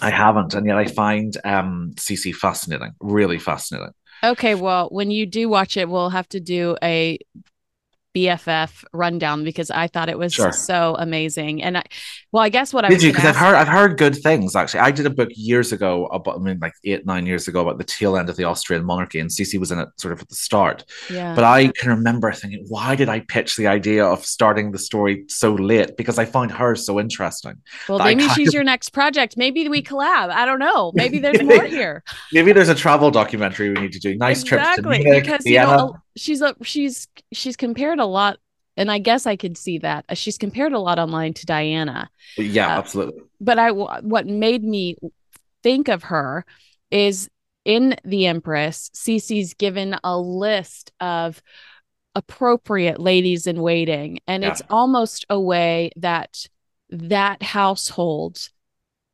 I 0.00 0.10
haven't, 0.10 0.54
and 0.54 0.66
yet 0.66 0.76
I 0.76 0.86
find 0.86 1.36
um, 1.44 1.92
Sisi 1.96 2.34
fascinating, 2.34 2.92
really 3.00 3.38
fascinating. 3.38 3.94
Okay, 4.22 4.54
well, 4.54 4.88
when 4.90 5.10
you 5.10 5.26
do 5.26 5.48
watch 5.48 5.76
it, 5.76 5.88
we'll 5.88 6.10
have 6.10 6.28
to 6.30 6.40
do 6.40 6.76
a 6.82 7.18
BFF 8.14 8.84
rundown 8.92 9.44
because 9.44 9.70
I 9.70 9.86
thought 9.86 10.08
it 10.08 10.18
was 10.18 10.32
Sure. 10.32 10.50
so 10.52 10.96
amazing. 10.98 11.62
And 11.62 11.78
I, 11.78 11.82
well, 12.32 12.42
I 12.42 12.48
guess 12.48 12.72
what 12.72 12.84
I 12.84 12.88
Did 12.88 13.02
you? 13.02 13.10
Because 13.10 13.24
I've 13.26 13.36
heard 13.36 13.54
I've 13.54 13.68
heard 13.68 13.96
good 13.98 14.16
things. 14.16 14.56
Actually, 14.56 14.80
I 14.80 14.90
did 14.90 15.06
a 15.06 15.10
book 15.10 15.28
years 15.34 15.72
ago 15.72 16.06
about, 16.06 16.36
I 16.36 16.38
mean, 16.38 16.58
like 16.60 16.72
eight 16.84 17.06
nine 17.06 17.26
years 17.26 17.48
ago 17.48 17.60
about 17.60 17.78
the 17.78 17.84
tail 17.84 18.16
end 18.16 18.28
of 18.28 18.36
the 18.36 18.44
Austrian 18.44 18.84
monarchy, 18.84 19.20
and 19.20 19.30
Sisi 19.30 19.58
was 19.58 19.70
in 19.70 19.78
it 19.78 19.88
sort 19.98 20.12
of 20.12 20.20
at 20.22 20.28
the 20.28 20.34
start. 20.34 20.84
yeah. 21.10 21.34
But 21.34 21.44
I 21.44 21.68
can 21.68 21.90
remember 21.90 22.32
thinking, 22.32 22.64
why 22.68 22.96
did 22.96 23.08
I 23.08 23.20
pitch 23.20 23.56
the 23.56 23.66
idea 23.66 24.04
of 24.04 24.24
starting 24.24 24.72
the 24.72 24.78
story 24.78 25.24
so 25.28 25.54
late? 25.54 25.96
Because 25.96 26.18
I 26.18 26.24
found 26.24 26.50
her 26.52 26.74
so 26.74 26.98
interesting. 26.98 27.54
well, 27.88 27.98
maybe 27.98 28.26
she's 28.30 28.48
of- 28.48 28.54
your 28.54 28.64
next 28.64 28.90
project. 28.90 29.36
Maybe 29.36 29.68
we 29.68 29.82
collab. 29.82 30.30
I 30.30 30.44
don't 30.44 30.58
know. 30.58 30.92
Maybe 30.94 31.18
there's 31.18 31.42
more 31.42 31.64
here. 31.64 32.02
Maybe 32.32 32.52
there's 32.52 32.68
a 32.70 32.74
travel 32.74 33.10
documentary 33.10 33.68
we 33.70 33.80
need 33.80 33.92
to 33.92 33.98
do. 34.00 34.16
Nice 34.16 34.42
trips 34.42 34.64
to 34.64 34.70
exactly 34.70 34.98
Munich, 35.04 35.24
because 35.24 35.44
you 35.44 35.52
Vienna. 35.52 35.76
know 35.76 35.96
she's 36.18 36.42
a 36.42 36.54
she's 36.62 37.08
she's 37.32 37.56
compared 37.56 37.98
a 37.98 38.06
lot, 38.06 38.38
and 38.76 38.90
I 38.90 38.98
guess 38.98 39.26
I 39.26 39.36
could 39.36 39.56
see 39.56 39.78
that 39.78 40.04
Uh, 40.08 40.14
she's 40.14 40.38
compared 40.38 40.72
a 40.72 40.78
lot 40.78 40.98
online 40.98 41.34
to 41.34 41.46
Diana. 41.46 42.10
yeah, 42.36 42.66
uh, 42.68 42.78
absolutely. 42.78 43.22
but 43.40 43.58
I 43.58 43.70
what 43.72 44.26
made 44.26 44.62
me 44.64 44.96
think 45.62 45.88
of 45.88 46.04
her 46.04 46.44
is 46.90 47.28
in 47.64 47.96
the 48.04 48.26
Empress, 48.26 48.90
Sisi's 48.94 49.54
given 49.54 49.96
a 50.02 50.18
list 50.18 50.92
of 51.00 51.42
appropriate 52.14 52.98
ladies 53.00 53.46
in 53.46 53.60
waiting, 53.60 54.20
and 54.26 54.42
Yeah. 54.42 54.50
it's 54.50 54.62
almost 54.70 55.26
a 55.30 55.38
way 55.40 55.90
that 55.96 56.46
that 56.90 57.42
household 57.42 58.48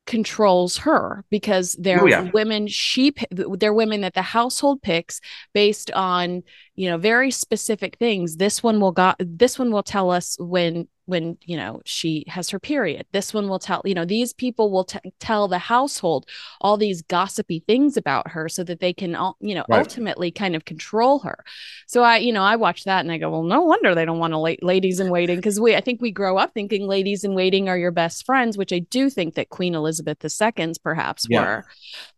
controls 0.06 0.76
her 0.78 1.24
because 1.30 1.72
they're 1.78 2.02
Oh, 2.02 2.06
yeah. 2.06 2.30
women 2.32 2.66
she 2.66 3.14
they're 3.30 3.72
women 3.72 4.02
that 4.02 4.14
the 4.14 4.22
household 4.22 4.82
picks 4.82 5.20
based 5.54 5.90
on 5.92 6.42
you 6.74 6.90
know 6.90 6.98
very 6.98 7.30
specific 7.30 7.96
things 7.98 8.36
this 8.36 8.62
one 8.62 8.80
will 8.80 8.92
got 8.92 9.16
this 9.18 9.58
one 9.58 9.70
will 9.70 9.82
tell 9.82 10.10
us 10.10 10.36
when 10.38 10.88
when 11.06 11.36
you 11.42 11.56
know 11.56 11.80
she 11.84 12.24
has 12.28 12.48
her 12.50 12.58
period 12.58 13.04
this 13.12 13.34
one 13.34 13.48
will 13.48 13.58
tell 13.58 13.82
you 13.84 13.94
know 13.94 14.04
these 14.04 14.32
people 14.32 14.70
will 14.70 14.84
t- 14.84 14.98
tell 15.20 15.48
the 15.48 15.58
household 15.58 16.26
all 16.60 16.76
these 16.76 17.02
gossipy 17.02 17.62
things 17.66 17.96
about 17.96 18.30
her 18.30 18.48
so 18.48 18.64
that 18.64 18.80
they 18.80 18.92
can 18.92 19.14
all 19.14 19.36
you 19.40 19.54
know 19.54 19.64
Right. 19.68 19.80
ultimately 19.80 20.30
kind 20.30 20.56
of 20.56 20.64
control 20.64 21.18
her 21.20 21.44
so 21.86 22.02
i 22.02 22.16
you 22.16 22.32
know 22.32 22.42
i 22.42 22.56
watch 22.56 22.84
that 22.84 23.00
and 23.00 23.12
i 23.12 23.18
go 23.18 23.30
well 23.30 23.42
no 23.42 23.60
wonder 23.62 23.94
they 23.94 24.04
don't 24.04 24.18
want 24.18 24.32
to 24.32 24.38
la- 24.38 24.54
ladies 24.62 24.98
in 25.00 25.10
waiting 25.10 25.36
because 25.36 25.60
we 25.60 25.76
i 25.76 25.80
think 25.80 26.00
we 26.00 26.10
grow 26.10 26.38
up 26.38 26.54
thinking 26.54 26.86
ladies 26.86 27.24
in 27.24 27.34
waiting 27.34 27.68
are 27.68 27.78
your 27.78 27.90
best 27.90 28.24
friends 28.24 28.56
which 28.56 28.72
i 28.72 28.78
do 28.78 29.10
think 29.10 29.34
that 29.34 29.48
queen 29.50 29.74
elizabeth 29.74 30.18
ii's 30.24 30.78
perhaps 30.78 31.26
Yeah. 31.28 31.42
were 31.44 31.64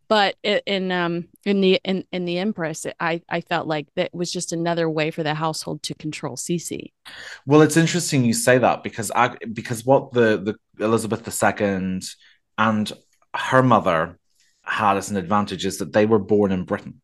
but 0.07 0.35
in 0.43 0.91
um 0.91 1.27
in 1.45 1.61
the 1.61 1.79
in 1.83 2.03
in 2.11 2.25
the 2.25 2.37
empress 2.37 2.85
i 2.99 3.21
i 3.29 3.41
felt 3.41 3.67
like 3.67 3.87
that 3.95 4.13
was 4.13 4.31
just 4.31 4.53
another 4.53 4.89
way 4.89 5.11
for 5.11 5.23
the 5.23 5.33
household 5.33 5.83
to 5.83 5.93
control 5.95 6.37
Sisi. 6.37 6.91
Well, 7.45 7.61
it's 7.61 7.77
interesting 7.77 8.23
you 8.23 8.33
say 8.33 8.57
that 8.57 8.83
because 8.83 9.11
I 9.13 9.35
because 9.53 9.85
what 9.85 10.13
the 10.13 10.57
the 10.77 10.83
Elizabeth 10.83 11.27
II 11.27 12.01
and 12.57 12.93
her 13.35 13.63
mother 13.63 14.19
had 14.63 14.97
as 14.97 15.11
an 15.11 15.17
advantage 15.17 15.65
is 15.65 15.77
that 15.77 15.93
they 15.93 16.05
were 16.05 16.19
born 16.19 16.51
in 16.51 16.63
Britain, 16.63 17.01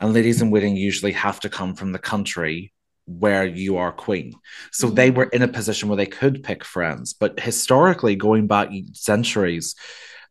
and 0.00 0.12
ladies 0.12 0.42
in 0.42 0.50
waiting 0.50 0.76
usually 0.76 1.12
have 1.12 1.40
to 1.40 1.48
come 1.48 1.74
from 1.74 1.92
the 1.92 1.98
country 1.98 2.72
where 3.06 3.44
you 3.44 3.76
are 3.76 3.90
queen. 3.90 4.32
So 4.72 4.88
they 4.88 5.10
were 5.10 5.24
in 5.24 5.42
a 5.42 5.48
position 5.48 5.88
where 5.88 5.96
they 5.96 6.06
could 6.06 6.44
pick 6.44 6.64
friends, 6.64 7.12
but 7.12 7.40
historically, 7.40 8.16
going 8.16 8.46
back 8.46 8.70
centuries. 8.92 9.74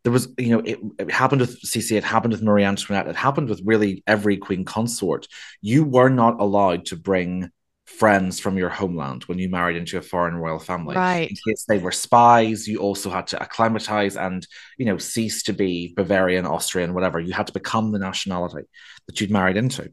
There 0.04 0.12
was, 0.12 0.34
you 0.38 0.50
know, 0.50 0.60
it, 0.60 0.80
it 0.98 1.12
happened 1.12 1.42
with 1.42 1.62
Sisi, 1.62 1.98
it 1.98 2.04
happened 2.04 2.32
with 2.32 2.42
Marie 2.42 2.64
Antoinette, 2.64 3.08
it 3.08 3.16
happened 3.16 3.50
with 3.50 3.62
really 3.66 4.04
every 4.08 4.38
queen 4.38 4.64
consort. 4.64 5.28
You 5.62 5.84
were 5.84 6.10
not 6.10 6.40
allowed 6.40 6.86
to 6.88 6.96
bring 6.96 7.52
friends 7.86 8.40
from 8.40 8.58
your 8.58 8.70
homeland 8.70 9.24
when 9.24 9.40
you 9.40 9.50
married 9.50 9.76
into 9.76 9.98
a 9.98 10.02
foreign 10.02 10.36
royal 10.36 10.60
family. 10.60 10.96
Right. 10.96 11.30
In 11.30 11.36
case 11.48 11.66
they 11.68 11.80
were 11.80 11.92
spies, 11.92 12.68
you 12.68 12.78
also 12.78 13.10
had 13.10 13.28
to 13.28 13.42
acclimatize 13.42 14.16
and, 14.16 14.46
you 14.78 14.86
know, 14.86 14.98
cease 14.98 15.44
to 15.44 15.54
be 15.54 15.94
Bavarian, 15.96 16.46
Austrian, 16.46 16.94
whatever. 16.94 17.20
You 17.20 17.34
had 17.34 17.48
to 17.48 17.54
become 17.54 17.92
the 17.92 18.00
nationality 18.00 18.68
that 19.08 19.20
you'd 19.20 19.32
married 19.32 19.58
into. 19.58 19.92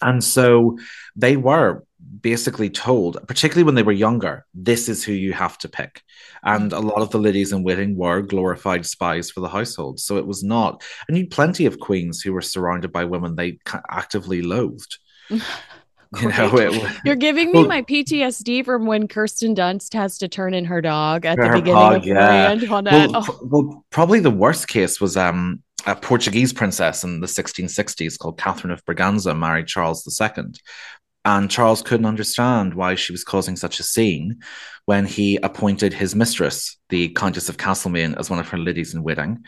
And 0.00 0.22
so 0.22 0.78
they 1.16 1.36
were 1.36 1.84
basically 2.24 2.70
told, 2.70 3.18
particularly 3.28 3.62
when 3.62 3.74
they 3.76 3.82
were 3.82 3.92
younger, 3.92 4.46
this 4.54 4.88
is 4.88 5.04
who 5.04 5.12
you 5.12 5.34
have 5.34 5.58
to 5.58 5.68
pick. 5.68 6.02
And 6.42 6.72
a 6.72 6.80
lot 6.80 7.02
of 7.02 7.10
the 7.10 7.18
ladies 7.18 7.52
in 7.52 7.62
waiting 7.62 7.96
were 7.96 8.22
glorified 8.22 8.86
spies 8.86 9.30
for 9.30 9.40
the 9.40 9.48
household. 9.48 10.00
So 10.00 10.16
it 10.16 10.26
was 10.26 10.42
not, 10.42 10.82
and 11.06 11.16
you 11.16 11.28
plenty 11.28 11.66
of 11.66 11.78
queens 11.78 12.22
who 12.22 12.32
were 12.32 12.40
surrounded 12.40 12.90
by 12.92 13.04
women 13.04 13.36
they 13.36 13.58
actively 13.90 14.42
loathed. 14.42 14.98
You 16.22 16.28
know, 16.28 16.56
it, 16.58 16.92
You're 17.04 17.16
giving 17.16 17.48
me 17.50 17.58
Well- 17.60 17.66
my 17.68 17.82
PTSD 17.82 18.64
from 18.64 18.86
when 18.86 19.08
Kirsten 19.08 19.52
Dunst 19.52 19.94
has 19.94 20.16
to 20.18 20.28
turn 20.28 20.54
in 20.54 20.64
her 20.66 20.80
dog 20.80 21.26
at 21.26 21.36
the 21.36 21.48
beginning 21.48 21.74
dog, 21.74 21.96
of 21.96 22.06
yeah. 22.06 22.50
Antoinette. 22.52 23.10
well, 23.10 23.24
Oh, 23.28 23.38
well, 23.42 23.84
probably 23.90 24.20
the 24.20 24.30
worst 24.30 24.68
case 24.68 25.00
was 25.00 25.16
um, 25.16 25.60
a 25.86 25.96
Portuguese 25.96 26.52
princess 26.52 27.02
in 27.02 27.18
the 27.18 27.26
1660s 27.26 28.16
called 28.16 28.38
Catherine 28.38 28.72
of 28.72 28.84
Braganza 28.84 29.36
married 29.36 29.66
Charles 29.66 30.06
II. 30.20 30.44
And 31.24 31.50
Charles 31.50 31.82
couldn't 31.82 32.06
understand 32.06 32.74
why 32.74 32.94
she 32.96 33.12
was 33.12 33.24
causing 33.24 33.56
such 33.56 33.80
a 33.80 33.82
scene 33.84 34.40
when 34.86 35.06
he 35.06 35.38
appointed 35.42 35.94
his 35.94 36.14
mistress, 36.14 36.76
the 36.90 37.08
Countess 37.10 37.48
of 37.48 37.56
Castlemaine, 37.56 38.14
as 38.18 38.28
one 38.28 38.38
of 38.38 38.48
her 38.50 38.58
ladies 38.58 38.92
in 38.94 39.02
waiting. 39.02 39.42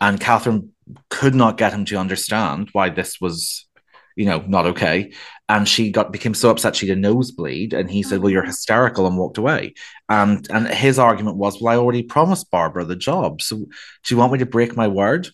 And 0.00 0.20
Catherine 0.20 0.72
could 1.08 1.34
not 1.34 1.56
get 1.56 1.72
him 1.72 1.86
to 1.86 1.96
understand 1.96 2.68
why 2.72 2.90
this 2.90 3.18
was, 3.18 3.66
you 4.14 4.26
know, 4.26 4.44
not 4.46 4.66
okay. 4.66 5.12
And 5.48 5.66
she 5.66 5.90
got 5.90 6.12
became 6.12 6.34
so 6.34 6.50
upset 6.50 6.76
she 6.76 6.88
had 6.88 6.98
a 6.98 7.00
nosebleed. 7.00 7.72
And 7.72 7.90
he 7.90 8.02
said, 8.02 8.20
Well, 8.20 8.30
you're 8.30 8.44
hysterical, 8.44 9.06
and 9.06 9.16
walked 9.16 9.38
away. 9.38 9.72
And 10.10 10.46
and 10.50 10.68
his 10.68 10.98
argument 10.98 11.38
was, 11.38 11.60
Well, 11.60 11.72
I 11.72 11.78
already 11.78 12.02
promised 12.02 12.50
Barbara 12.50 12.84
the 12.84 12.96
job. 12.96 13.40
So 13.40 13.56
do 13.56 13.66
you 14.08 14.16
want 14.18 14.32
me 14.32 14.38
to 14.40 14.46
break 14.46 14.76
my 14.76 14.88
word? 14.88 15.28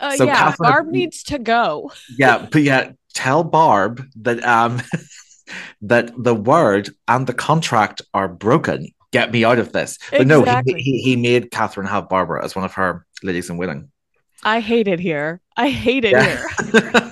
uh, 0.00 0.14
so 0.16 0.24
yeah, 0.24 0.36
Catherine- 0.36 0.70
Barb 0.70 0.86
needs 0.88 1.22
to 1.24 1.38
go. 1.38 1.90
yeah, 2.18 2.46
but 2.50 2.62
yeah, 2.62 2.92
tell 3.16 3.42
Barb 3.42 4.02
that 4.16 4.44
um 4.44 4.82
that 5.80 6.12
the 6.16 6.34
word 6.34 6.90
and 7.08 7.26
the 7.26 7.32
contract 7.32 8.02
are 8.12 8.28
broken. 8.28 8.88
Get 9.12 9.32
me 9.32 9.44
out 9.44 9.58
of 9.58 9.72
this. 9.72 9.98
But 10.10 10.26
no, 10.26 10.44
he, 10.44 10.74
he 10.76 10.98
he 11.02 11.16
made 11.16 11.50
Catherine 11.50 11.86
have 11.86 12.08
Barbara 12.08 12.44
as 12.44 12.54
one 12.54 12.64
of 12.64 12.74
her 12.74 13.06
ladies 13.22 13.48
in 13.48 13.56
waiting. 13.56 13.90
I 14.44 14.60
hate 14.60 14.86
it 14.86 15.00
here. 15.00 15.40
I 15.56 15.70
hate 15.70 16.04
it 16.04 16.12
Yeah. 16.12 16.44
here. 16.72 17.02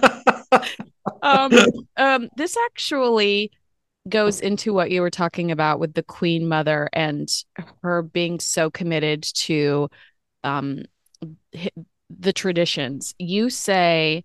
um, 1.22 1.52
um, 1.96 2.28
this 2.36 2.56
actually 2.66 3.50
goes 4.06 4.40
into 4.40 4.74
what 4.74 4.90
you 4.90 5.00
were 5.00 5.10
talking 5.10 5.50
about 5.50 5.80
with 5.80 5.94
the 5.94 6.02
Queen 6.02 6.46
Mother 6.46 6.90
and 6.92 7.28
her 7.82 8.02
being 8.02 8.38
so 8.38 8.70
committed 8.70 9.22
to 9.22 9.88
um, 10.42 10.82
the 12.10 12.32
traditions. 12.34 13.14
You 13.18 13.48
say, 13.48 14.24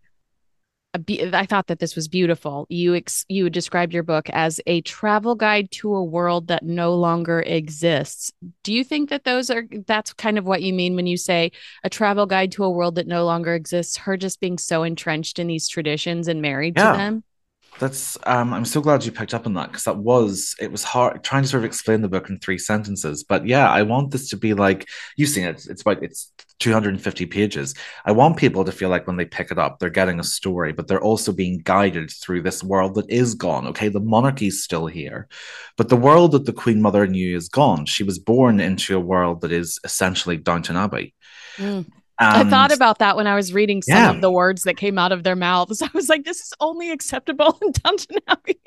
be- 1.05 1.23
I 1.33 1.45
thought 1.45 1.67
that 1.67 1.79
this 1.79 1.95
was 1.95 2.07
beautiful. 2.07 2.65
You 2.69 2.95
ex- 2.95 3.25
you 3.29 3.49
described 3.49 3.93
your 3.93 4.01
book 4.03 4.27
as 4.31 4.59
a 4.65 4.81
travel 4.81 5.35
guide 5.35 5.69
to 5.71 5.93
a 5.93 6.03
world 6.03 6.47
that 6.47 6.63
no 6.63 6.95
longer 6.95 7.41
exists. 7.41 8.31
Do 8.63 8.73
you 8.73 8.83
think 8.83 9.09
that 9.09 9.23
those 9.23 9.51
are 9.51 9.65
that's 9.85 10.13
kind 10.13 10.39
of 10.39 10.45
what 10.45 10.63
you 10.63 10.73
mean 10.73 10.95
when 10.95 11.05
you 11.05 11.17
say 11.17 11.51
a 11.83 11.89
travel 11.89 12.25
guide 12.25 12.51
to 12.53 12.63
a 12.63 12.69
world 12.71 12.95
that 12.95 13.07
no 13.07 13.25
longer 13.25 13.53
exists? 13.53 13.97
Her 13.97 14.17
just 14.17 14.39
being 14.39 14.57
so 14.57 14.81
entrenched 14.83 15.37
in 15.37 15.45
these 15.47 15.67
traditions 15.67 16.27
and 16.27 16.41
married 16.41 16.73
Yeah. 16.75 16.93
to 16.93 16.97
them. 16.97 17.23
That's 17.79 18.17
um 18.25 18.53
I'm 18.53 18.65
so 18.65 18.81
glad 18.81 19.05
you 19.05 19.11
picked 19.11 19.33
up 19.33 19.45
on 19.45 19.53
that 19.53 19.69
because 19.69 19.85
that 19.85 19.97
was 19.97 20.55
it 20.59 20.71
was 20.71 20.83
hard 20.83 21.23
trying 21.23 21.43
to 21.43 21.49
sort 21.49 21.61
of 21.61 21.65
explain 21.65 22.01
the 22.01 22.09
book 22.09 22.29
in 22.29 22.37
three 22.37 22.57
sentences. 22.57 23.23
But 23.23 23.47
yeah, 23.47 23.71
I 23.71 23.83
want 23.83 24.11
this 24.11 24.29
to 24.29 24.37
be 24.37 24.53
like 24.53 24.87
you've 25.15 25.29
seen 25.29 25.45
it. 25.45 25.65
It's 25.69 25.81
about 25.81 26.03
it's 26.03 26.31
250 26.59 27.25
pages. 27.27 27.73
I 28.03 28.11
want 28.11 28.35
people 28.35 28.65
to 28.65 28.71
feel 28.71 28.89
like 28.89 29.07
when 29.07 29.15
they 29.15 29.25
pick 29.25 29.49
it 29.49 29.57
up, 29.57 29.79
they're 29.79 29.89
getting 29.89 30.19
a 30.19 30.25
story, 30.25 30.73
but 30.73 30.87
they're 30.87 31.01
also 31.01 31.31
being 31.31 31.59
guided 31.59 32.11
through 32.11 32.41
this 32.41 32.61
world 32.61 32.95
that 32.95 33.09
is 33.09 33.33
gone. 33.33 33.65
Okay, 33.67 33.87
the 33.87 34.01
monarchy's 34.01 34.61
still 34.61 34.87
here, 34.87 35.29
but 35.77 35.87
the 35.87 35.95
world 35.95 36.33
that 36.33 36.45
the 36.45 36.53
Queen 36.53 36.81
Mother 36.81 37.07
knew 37.07 37.35
is 37.35 37.47
gone. 37.47 37.85
She 37.85 38.03
was 38.03 38.19
born 38.19 38.59
into 38.59 38.97
a 38.97 38.99
world 38.99 39.41
that 39.41 39.53
is 39.53 39.79
essentially 39.85 40.35
Downton 40.35 40.75
Abbey. 40.75 41.13
Mm. 41.55 41.85
I 42.19 42.43
thought 42.43 42.71
about 42.73 42.99
that 42.99 43.15
when 43.15 43.27
I 43.27 43.35
was 43.35 43.53
reading 43.53 43.81
some 43.81 43.95
Yeah. 43.95 44.11
of 44.11 44.21
the 44.21 44.31
words 44.31 44.63
that 44.63 44.75
came 44.77 44.97
out 44.97 45.11
of 45.11 45.23
their 45.23 45.35
mouths. 45.35 45.81
I 45.81 45.89
was 45.93 46.09
like, 46.09 46.25
this 46.25 46.39
is 46.41 46.53
only 46.59 46.91
acceptable 46.91 47.57
in 47.61 47.71
Downton 47.83 48.17
Abbey. 48.27 48.59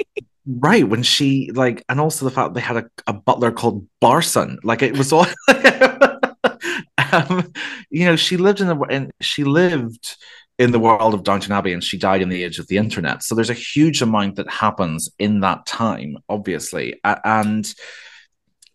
Right, 0.47 0.89
when 0.89 1.03
she 1.05 1.51
like, 1.55 1.85
and 1.89 2.01
also 2.01 2.25
the 2.25 2.31
fact 2.33 2.55
they 2.55 2.61
had 2.61 2.77
a, 2.79 2.85
a 3.07 3.13
butler 3.13 3.53
called 3.53 3.87
Barson, 4.01 4.57
like 4.65 4.83
it 4.83 4.97
was 4.99 5.13
all, 5.13 5.27
um, 7.13 7.53
you 7.91 8.07
know, 8.07 8.17
she 8.17 8.37
lived 8.37 8.61
in 8.61 8.67
the 8.67 8.77
and 8.91 9.13
she 9.21 9.45
lived 9.45 10.17
in 10.59 10.73
the 10.73 10.81
world 10.81 11.15
of 11.15 11.23
Downton 11.23 11.53
Abbey, 11.53 11.73
and 11.73 11.83
she 11.83 11.97
died 11.99 12.23
in 12.23 12.29
the 12.29 12.43
age 12.45 12.59
of 12.59 12.67
the 12.69 12.77
internet. 12.77 13.23
So 13.23 13.35
there's 13.35 13.51
a 13.51 13.55
huge 13.55 14.03
amount 14.03 14.37
that 14.37 14.51
happens 14.51 15.09
in 15.19 15.41
that 15.41 15.65
time, 15.67 16.17
obviously, 16.29 17.01
and 17.05 17.73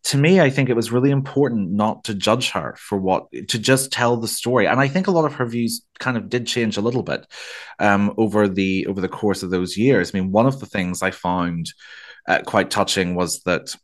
to 0.07 0.17
me, 0.17 0.39
I 0.39 0.49
think 0.49 0.69
it 0.69 0.75
was 0.75 0.89
really 0.89 1.11
important 1.11 1.71
not 1.71 2.05
to 2.05 2.13
judge 2.13 2.51
her 2.51 2.77
for 2.79 2.97
what 2.97 3.27
to 3.49 3.59
just 3.59 3.91
tell 3.91 4.15
the 4.15 4.27
story. 4.27 4.65
And 4.65 4.79
I 4.79 4.87
think 4.87 5.07
a 5.07 5.11
lot 5.11 5.25
of 5.25 5.33
her 5.33 5.45
views 5.45 5.85
kind 5.99 6.15
of 6.15 6.29
did 6.29 6.47
change 6.47 6.77
a 6.77 6.81
little 6.81 7.03
bit 7.03 7.27
um, 7.79 8.13
over 8.17 8.47
the 8.47 8.87
over 8.87 9.01
the 9.01 9.09
course 9.09 9.43
of 9.43 9.49
those 9.49 9.75
years. 9.75 10.11
I 10.15 10.19
mean, 10.19 10.31
one 10.31 10.45
of 10.45 10.61
the 10.61 10.65
things 10.65 11.01
I 11.01 11.11
found 11.11 11.73
uh, 12.25 12.39
quite 12.45 12.71
touching 12.71 13.15
was 13.15 13.41
that 13.41 13.75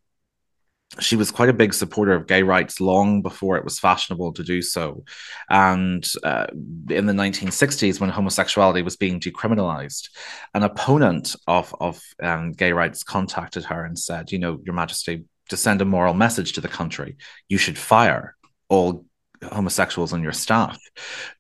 she 1.02 1.18
was 1.18 1.30
quite 1.30 1.50
a 1.50 1.54
big 1.54 1.74
supporter 1.74 2.14
of 2.14 2.28
gay 2.28 2.44
rights 2.44 2.80
long 2.80 3.22
before 3.22 3.58
it 3.58 3.66
was 3.66 3.80
fashionable 3.80 4.32
to 4.34 4.44
do 4.44 4.62
so. 4.62 5.04
And 5.50 6.10
uh, 6.24 6.46
in 6.90 7.06
the 7.06 7.14
1960s, 7.14 8.00
when 8.00 8.12
homosexuality 8.12 8.82
was 8.82 8.96
being 8.96 9.20
decriminalized, 9.20 10.08
an 10.54 10.64
opponent 10.64 11.36
of, 11.48 11.76
of 11.82 12.02
um, 12.22 12.54
gay 12.54 12.72
rights 12.72 13.04
contacted 13.04 13.66
her 13.66 13.84
and 13.84 13.98
said, 13.98 14.32
You 14.32 14.40
know, 14.40 14.62
Your 14.64 14.76
Majesty, 14.76 15.26
to 15.50 15.58
send 15.58 15.82
a 15.82 15.86
moral 15.86 16.14
message 16.14 16.54
to 16.54 16.62
the 16.62 16.68
country, 16.68 17.18
you 17.50 17.58
should 17.58 17.78
fire 17.78 18.36
all 18.70 19.06
homosexuals 19.52 20.14
on 20.14 20.24
your 20.24 20.32
staff. 20.32 20.78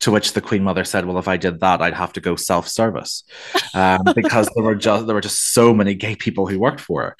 To 0.01 0.11
which 0.11 0.33
the 0.33 0.41
Queen 0.41 0.63
Mother 0.63 0.83
said, 0.83 1.05
"Well, 1.05 1.17
if 1.17 1.27
I 1.27 1.37
did 1.37 1.59
that, 1.61 1.81
I'd 1.81 1.93
have 1.93 2.13
to 2.13 2.21
go 2.21 2.35
self-service 2.35 3.23
um, 3.73 4.01
because 4.15 4.49
there 4.55 4.63
were 4.63 4.75
just 4.75 5.05
there 5.05 5.15
were 5.15 5.21
just 5.21 5.53
so 5.53 5.73
many 5.73 5.95
gay 5.95 6.15
people 6.15 6.47
who 6.47 6.59
worked 6.59 6.81
for 6.81 7.01
her." 7.03 7.17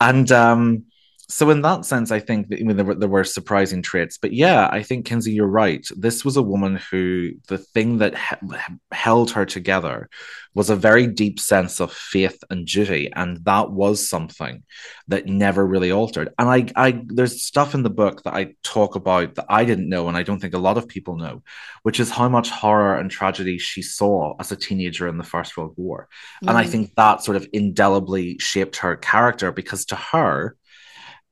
And 0.00 0.30
um, 0.32 0.86
so 1.28 1.50
in 1.50 1.62
that 1.62 1.84
sense, 1.84 2.12
I 2.12 2.20
think 2.20 2.48
that, 2.48 2.60
I 2.60 2.62
mean, 2.62 2.76
there 2.76 2.84
were, 2.84 2.94
there 2.94 3.08
were 3.08 3.24
surprising 3.24 3.82
traits, 3.82 4.16
but 4.16 4.32
yeah, 4.32 4.68
I 4.70 4.82
think 4.82 5.06
Kinsey, 5.06 5.32
you're 5.32 5.46
right. 5.46 5.84
This 5.96 6.24
was 6.24 6.36
a 6.36 6.42
woman 6.42 6.76
who 6.90 7.32
the 7.48 7.58
thing 7.58 7.98
that 7.98 8.16
he- 8.16 8.56
held 8.92 9.32
her 9.32 9.44
together 9.44 10.08
was 10.54 10.70
a 10.70 10.76
very 10.76 11.08
deep 11.08 11.40
sense 11.40 11.80
of 11.80 11.92
faith 11.92 12.42
and 12.48 12.64
duty, 12.64 13.10
and 13.12 13.44
that 13.44 13.72
was 13.72 14.08
something 14.08 14.62
that 15.08 15.26
never 15.26 15.66
really 15.66 15.90
altered. 15.90 16.28
And 16.38 16.48
I, 16.48 16.66
I, 16.76 17.02
there's 17.06 17.42
stuff 17.42 17.74
in 17.74 17.82
the 17.82 17.90
book 17.90 18.22
that 18.22 18.34
I 18.34 18.54
talk 18.62 18.94
about 18.94 19.34
that 19.34 19.46
I 19.48 19.64
didn't 19.64 19.88
know, 19.88 20.06
and 20.06 20.16
I 20.16 20.22
don't 20.22 20.38
think 20.38 20.54
a 20.54 20.58
lot 20.58 20.78
of 20.78 20.86
people 20.86 21.16
know, 21.16 21.42
which 21.82 21.98
is 21.98 22.08
how 22.08 22.28
much 22.28 22.50
horror 22.50 22.96
and 22.98 23.10
tragedy 23.10 23.58
she 23.58 23.82
saw 23.82 24.34
as 24.38 24.52
a 24.52 24.56
teenager 24.56 25.08
in 25.08 25.18
the 25.18 25.24
First 25.24 25.56
World 25.56 25.74
War, 25.76 26.08
mm. 26.42 26.48
and 26.48 26.56
I 26.56 26.64
mm. 26.64 26.68
think 26.68 26.94
that 26.94 27.24
sort 27.24 27.36
of 27.36 27.48
indelibly 27.52 28.38
shaped 28.38 28.76
her 28.76 28.96
character 28.96 29.50
because 29.50 29.86
to 29.86 29.96
her 29.96 30.56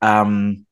um, 0.05 0.67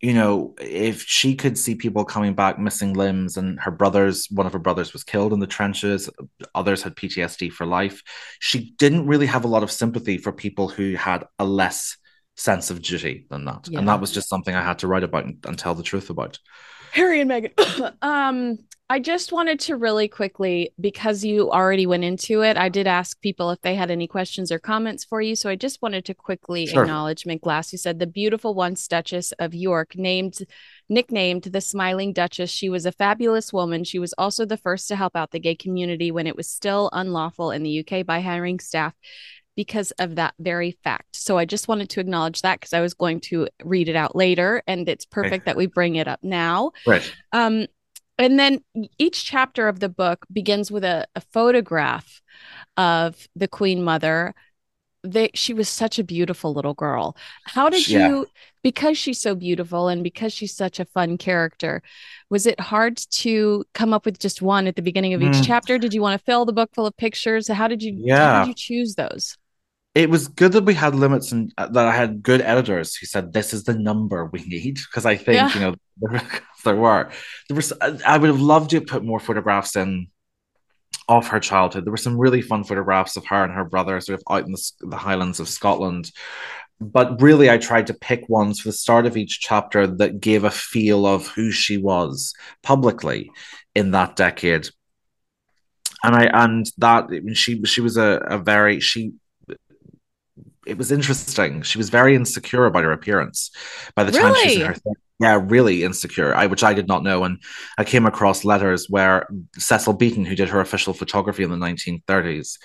you 0.00 0.12
know, 0.12 0.54
if 0.60 1.02
she 1.02 1.36
could 1.36 1.56
see 1.56 1.76
people 1.76 2.04
coming 2.04 2.34
back 2.34 2.58
missing 2.58 2.94
limbs 2.94 3.36
and 3.36 3.60
her 3.60 3.70
brothers, 3.70 4.26
one 4.30 4.46
of 4.46 4.52
her 4.52 4.58
brothers 4.58 4.92
was 4.92 5.04
killed 5.04 5.32
in 5.32 5.38
the 5.38 5.46
trenches, 5.46 6.10
others 6.56 6.82
had 6.82 6.96
PTSD 6.96 7.52
for 7.52 7.64
life, 7.64 8.02
she 8.40 8.74
didn't 8.78 9.06
really 9.06 9.26
have 9.26 9.44
a 9.44 9.48
lot 9.48 9.62
of 9.62 9.70
sympathy 9.70 10.18
for 10.18 10.32
people 10.32 10.68
who 10.68 10.96
had 10.96 11.24
a 11.38 11.44
less 11.44 11.96
sense 12.36 12.70
of 12.70 12.82
duty 12.82 13.26
than 13.30 13.44
that. 13.44 13.68
Yeah. 13.70 13.78
And 13.78 13.88
that 13.88 14.00
was 14.00 14.10
just 14.10 14.28
something 14.28 14.54
I 14.54 14.64
had 14.64 14.80
to 14.80 14.88
write 14.88 15.04
about 15.04 15.24
and, 15.24 15.36
and 15.46 15.56
tell 15.56 15.76
the 15.76 15.84
truth 15.84 16.10
about. 16.10 16.40
Harry 16.92 17.20
and 17.20 17.30
Meghan. 17.30 17.94
um, 18.02 18.58
I 18.90 18.98
just 18.98 19.32
wanted 19.32 19.58
to 19.60 19.76
really 19.76 20.06
quickly, 20.06 20.74
because 20.78 21.24
you 21.24 21.50
already 21.50 21.86
went 21.86 22.04
into 22.04 22.42
it, 22.42 22.58
I 22.58 22.68
did 22.68 22.86
ask 22.86 23.18
people 23.22 23.50
if 23.50 23.60
they 23.62 23.74
had 23.74 23.90
any 23.90 24.06
questions 24.06 24.52
or 24.52 24.58
comments 24.58 25.02
for 25.02 25.22
you. 25.22 25.34
So 25.34 25.48
I 25.48 25.56
just 25.56 25.80
wanted 25.80 26.04
to 26.04 26.14
quickly 26.14 26.66
sure. 26.66 26.82
acknowledge 26.82 27.24
McGlass, 27.24 27.70
who 27.70 27.78
said 27.78 27.98
the 27.98 28.06
beautiful 28.06 28.52
once 28.52 28.86
Duchess 28.86 29.32
of 29.38 29.54
York, 29.54 29.96
named 29.96 30.40
nicknamed 30.90 31.44
the 31.44 31.62
Smiling 31.62 32.12
Duchess. 32.12 32.50
She 32.50 32.68
was 32.68 32.84
a 32.84 32.92
fabulous 32.92 33.50
woman. 33.50 33.84
She 33.84 33.98
was 33.98 34.12
also 34.18 34.44
the 34.44 34.58
first 34.58 34.88
to 34.88 34.96
help 34.96 35.16
out 35.16 35.30
the 35.30 35.40
gay 35.40 35.54
community 35.54 36.10
when 36.10 36.26
it 36.26 36.36
was 36.36 36.50
still 36.50 36.90
unlawful 36.92 37.50
in 37.50 37.62
the 37.62 37.80
UK 37.80 38.04
by 38.04 38.20
hiring 38.20 38.60
staff 38.60 38.92
because 39.56 39.90
of 39.92 40.16
that 40.16 40.34
very 40.38 40.78
fact. 40.82 41.16
So 41.16 41.38
I 41.38 41.44
just 41.44 41.68
wanted 41.68 41.90
to 41.90 42.00
acknowledge 42.00 42.42
that 42.42 42.60
because 42.60 42.72
I 42.72 42.80
was 42.80 42.94
going 42.94 43.20
to 43.20 43.48
read 43.62 43.88
it 43.88 43.96
out 43.96 44.16
later 44.16 44.62
and 44.66 44.88
it's 44.88 45.04
perfect 45.04 45.32
right. 45.32 45.44
that 45.46 45.56
we 45.56 45.66
bring 45.66 45.96
it 45.96 46.08
up 46.08 46.20
now. 46.22 46.72
Right. 46.86 47.14
Um 47.32 47.66
and 48.18 48.38
then 48.38 48.60
each 48.98 49.24
chapter 49.24 49.68
of 49.68 49.80
the 49.80 49.88
book 49.88 50.26
begins 50.32 50.70
with 50.70 50.84
a, 50.84 51.06
a 51.14 51.20
photograph 51.32 52.20
of 52.76 53.28
the 53.34 53.48
queen 53.48 53.82
mother 53.82 54.34
they 55.04 55.30
she 55.34 55.52
was 55.52 55.68
such 55.68 55.98
a 55.98 56.04
beautiful 56.04 56.54
little 56.54 56.74
girl 56.74 57.16
how 57.44 57.68
did 57.68 57.86
yeah. 57.88 58.08
you 58.08 58.26
because 58.62 58.96
she's 58.96 59.20
so 59.20 59.34
beautiful 59.34 59.88
and 59.88 60.04
because 60.04 60.32
she's 60.32 60.54
such 60.54 60.78
a 60.78 60.84
fun 60.84 61.18
character 61.18 61.82
was 62.30 62.46
it 62.46 62.58
hard 62.60 62.96
to 63.10 63.64
come 63.74 63.92
up 63.92 64.04
with 64.04 64.18
just 64.18 64.40
one 64.40 64.66
at 64.66 64.76
the 64.76 64.82
beginning 64.82 65.12
of 65.12 65.22
each 65.22 65.34
mm. 65.34 65.44
chapter 65.44 65.76
did 65.76 65.92
you 65.92 66.00
want 66.00 66.18
to 66.18 66.24
fill 66.24 66.44
the 66.44 66.52
book 66.52 66.70
full 66.72 66.86
of 66.86 66.96
pictures 66.96 67.48
how 67.48 67.66
did 67.66 67.82
you 67.82 67.92
yeah 67.96 68.38
how 68.38 68.44
did 68.44 68.48
you 68.48 68.54
choose 68.54 68.94
those 68.94 69.36
it 69.94 70.08
was 70.08 70.28
good 70.28 70.52
that 70.52 70.64
we 70.64 70.74
had 70.74 70.94
limits 70.94 71.32
and 71.32 71.52
uh, 71.58 71.68
that 71.68 71.86
I 71.86 71.94
had 71.94 72.22
good 72.22 72.40
editors 72.40 72.96
who 72.96 73.06
said 73.06 73.32
this 73.32 73.52
is 73.52 73.64
the 73.64 73.74
number 73.74 74.24
we 74.26 74.42
need 74.44 74.74
because 74.74 75.04
I 75.04 75.16
think 75.16 75.36
yeah. 75.36 75.54
you 75.54 75.60
know 75.60 75.74
there 76.64 76.76
were 76.76 77.10
there 77.48 77.56
was 77.56 77.72
I 77.80 78.16
would 78.16 78.30
have 78.30 78.40
loved 78.40 78.70
to 78.70 78.80
put 78.80 79.04
more 79.04 79.20
photographs 79.20 79.76
in 79.76 80.08
of 81.08 81.26
her 81.28 81.40
childhood. 81.40 81.84
There 81.84 81.90
were 81.90 81.96
some 81.96 82.18
really 82.18 82.42
fun 82.42 82.64
photographs 82.64 83.16
of 83.16 83.26
her 83.26 83.44
and 83.44 83.52
her 83.52 83.64
brother 83.64 84.00
sort 84.00 84.20
of 84.20 84.24
out 84.30 84.46
in 84.46 84.52
the, 84.52 84.72
the 84.80 84.96
Highlands 84.96 85.40
of 85.40 85.48
Scotland. 85.48 86.10
But 86.80 87.20
really, 87.20 87.50
I 87.50 87.58
tried 87.58 87.88
to 87.88 87.94
pick 87.94 88.28
ones 88.28 88.60
for 88.60 88.68
the 88.68 88.72
start 88.72 89.06
of 89.06 89.16
each 89.16 89.40
chapter 89.40 89.86
that 89.86 90.20
gave 90.20 90.44
a 90.44 90.50
feel 90.50 91.06
of 91.06 91.26
who 91.28 91.50
she 91.50 91.76
was 91.76 92.34
publicly 92.62 93.30
in 93.74 93.90
that 93.92 94.16
decade 94.16 94.68
and 96.02 96.14
I 96.16 96.24
and 96.24 96.66
that 96.78 97.08
she 97.34 97.62
she 97.64 97.80
was 97.80 97.96
a, 97.96 98.20
a 98.28 98.38
very 98.38 98.80
she 98.80 99.12
it 100.66 100.78
was 100.78 100.92
interesting. 100.92 101.62
She 101.62 101.78
was 101.78 101.90
very 101.90 102.14
insecure 102.14 102.66
about 102.66 102.84
her 102.84 102.92
appearance 102.92 103.50
by 103.94 104.04
the 104.04 104.12
time 104.12 104.34
she's 104.42 104.60
in 104.60 104.66
her 104.66 104.76
yeah, 105.22 105.40
really 105.40 105.84
insecure. 105.84 106.34
I 106.34 106.46
which 106.46 106.64
I 106.64 106.74
did 106.74 106.88
not 106.88 107.04
know, 107.04 107.22
and 107.22 107.40
I 107.78 107.84
came 107.84 108.06
across 108.06 108.44
letters 108.44 108.90
where 108.90 109.28
Cecil 109.56 109.92
Beaton, 109.92 110.24
who 110.24 110.34
did 110.34 110.48
her 110.48 110.60
official 110.60 110.94
photography 110.94 111.44
in 111.44 111.50
the 111.50 111.56
1930s, 111.56 112.58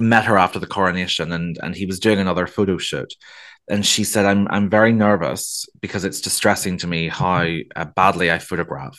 met 0.00 0.24
her 0.24 0.38
after 0.38 0.60
the 0.60 0.68
coronation, 0.68 1.32
and 1.32 1.58
and 1.62 1.74
he 1.74 1.86
was 1.86 1.98
doing 1.98 2.20
another 2.20 2.46
photo 2.46 2.78
shoot, 2.78 3.12
and 3.70 3.86
she 3.86 4.04
said, 4.04 4.26
"I'm 4.26 4.48
I'm 4.50 4.68
very 4.68 4.92
nervous 4.92 5.66
because 5.80 6.04
it's 6.04 6.20
distressing 6.20 6.76
to 6.78 6.86
me 6.86 7.08
how 7.08 7.46
uh, 7.76 7.84
badly 7.84 8.30
I 8.30 8.38
photograph," 8.38 8.98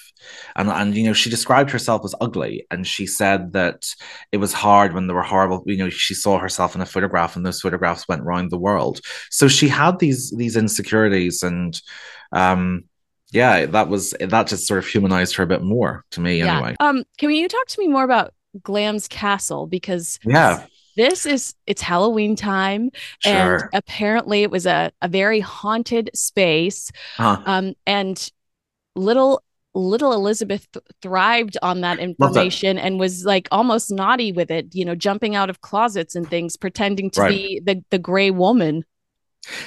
and 0.55 0.69
and 0.69 0.95
you 0.95 1.03
know 1.03 1.13
she 1.13 1.29
described 1.29 1.69
herself 1.69 2.01
as 2.05 2.15
ugly, 2.21 2.65
and 2.71 2.87
she 2.87 3.05
said 3.05 3.53
that 3.53 3.93
it 4.31 4.37
was 4.37 4.53
hard 4.53 4.93
when 4.93 5.07
there 5.07 5.15
were 5.15 5.21
horrible. 5.21 5.63
You 5.65 5.77
know, 5.77 5.89
she 5.89 6.13
saw 6.13 6.39
herself 6.39 6.73
in 6.73 6.81
a 6.81 6.85
photograph, 6.85 7.35
and 7.35 7.45
those 7.45 7.61
photographs 7.61 8.07
went 8.07 8.21
around 8.21 8.49
the 8.49 8.57
world. 8.57 9.01
So 9.29 9.47
she 9.47 9.67
had 9.67 9.99
these 9.99 10.31
these 10.31 10.55
insecurities, 10.55 11.43
and 11.43 11.79
um, 12.31 12.85
yeah, 13.31 13.65
that 13.65 13.89
was 13.89 14.15
that 14.19 14.47
just 14.47 14.67
sort 14.67 14.79
of 14.79 14.87
humanized 14.87 15.35
her 15.35 15.43
a 15.43 15.47
bit 15.47 15.61
more 15.61 16.05
to 16.11 16.21
me, 16.21 16.39
yeah. 16.39 16.53
anyway. 16.55 16.75
Um, 16.79 17.03
can 17.17 17.29
you 17.31 17.47
talk 17.47 17.67
to 17.67 17.79
me 17.79 17.87
more 17.87 18.05
about 18.05 18.33
Glamis 18.63 19.07
Castle 19.07 19.67
because 19.67 20.19
yeah 20.25 20.65
this 20.95 21.25
is 21.25 21.55
it's 21.67 21.81
Halloween 21.81 22.35
time, 22.35 22.91
sure. 23.19 23.33
and 23.33 23.63
apparently 23.73 24.43
it 24.43 24.51
was 24.51 24.65
a, 24.65 24.91
a 25.01 25.07
very 25.07 25.39
haunted 25.39 26.09
space. 26.13 26.91
Huh. 27.15 27.41
Um, 27.45 27.73
and 27.85 28.31
little 28.95 29.43
little 29.73 30.13
Elizabeth 30.13 30.69
th- 30.71 30.85
thrived 31.01 31.57
on 31.61 31.81
that 31.81 31.99
information 31.99 32.77
and 32.77 32.99
was 32.99 33.25
like 33.25 33.47
almost 33.51 33.91
naughty 33.91 34.31
with 34.31 34.51
it, 34.51 34.75
you 34.75 34.83
know, 34.83 34.95
jumping 34.95 35.35
out 35.35 35.49
of 35.49 35.61
closets 35.61 36.15
and 36.15 36.29
things, 36.29 36.57
pretending 36.57 37.09
to 37.11 37.21
right. 37.21 37.29
be 37.29 37.61
the 37.63 37.83
the 37.89 37.99
gray 37.99 38.31
woman. 38.31 38.83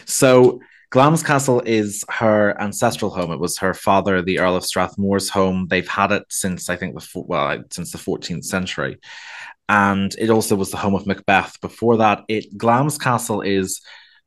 So 0.04 0.60
Glamis 0.90 1.24
Castle 1.24 1.60
is 1.66 2.04
her 2.08 2.60
ancestral 2.60 3.10
home. 3.10 3.32
It 3.32 3.40
was 3.40 3.58
her 3.58 3.74
father, 3.74 4.22
the 4.22 4.38
Earl 4.38 4.56
of 4.56 4.64
Strathmore's 4.64 5.28
home. 5.28 5.66
They've 5.68 5.88
had 5.88 6.12
it 6.12 6.24
since 6.28 6.70
I 6.70 6.76
think 6.76 6.94
the 6.94 7.20
well, 7.20 7.64
since 7.70 7.90
the 7.90 7.98
14th 7.98 8.44
century 8.44 8.98
and 9.68 10.14
it 10.18 10.30
also 10.30 10.56
was 10.56 10.70
the 10.70 10.76
home 10.76 10.94
of 10.94 11.06
Macbeth. 11.06 11.60
Before 11.60 11.98
that, 11.98 12.24
it 12.28 12.56
Glamis 12.56 12.98
Castle 12.98 13.40
is 13.40 13.80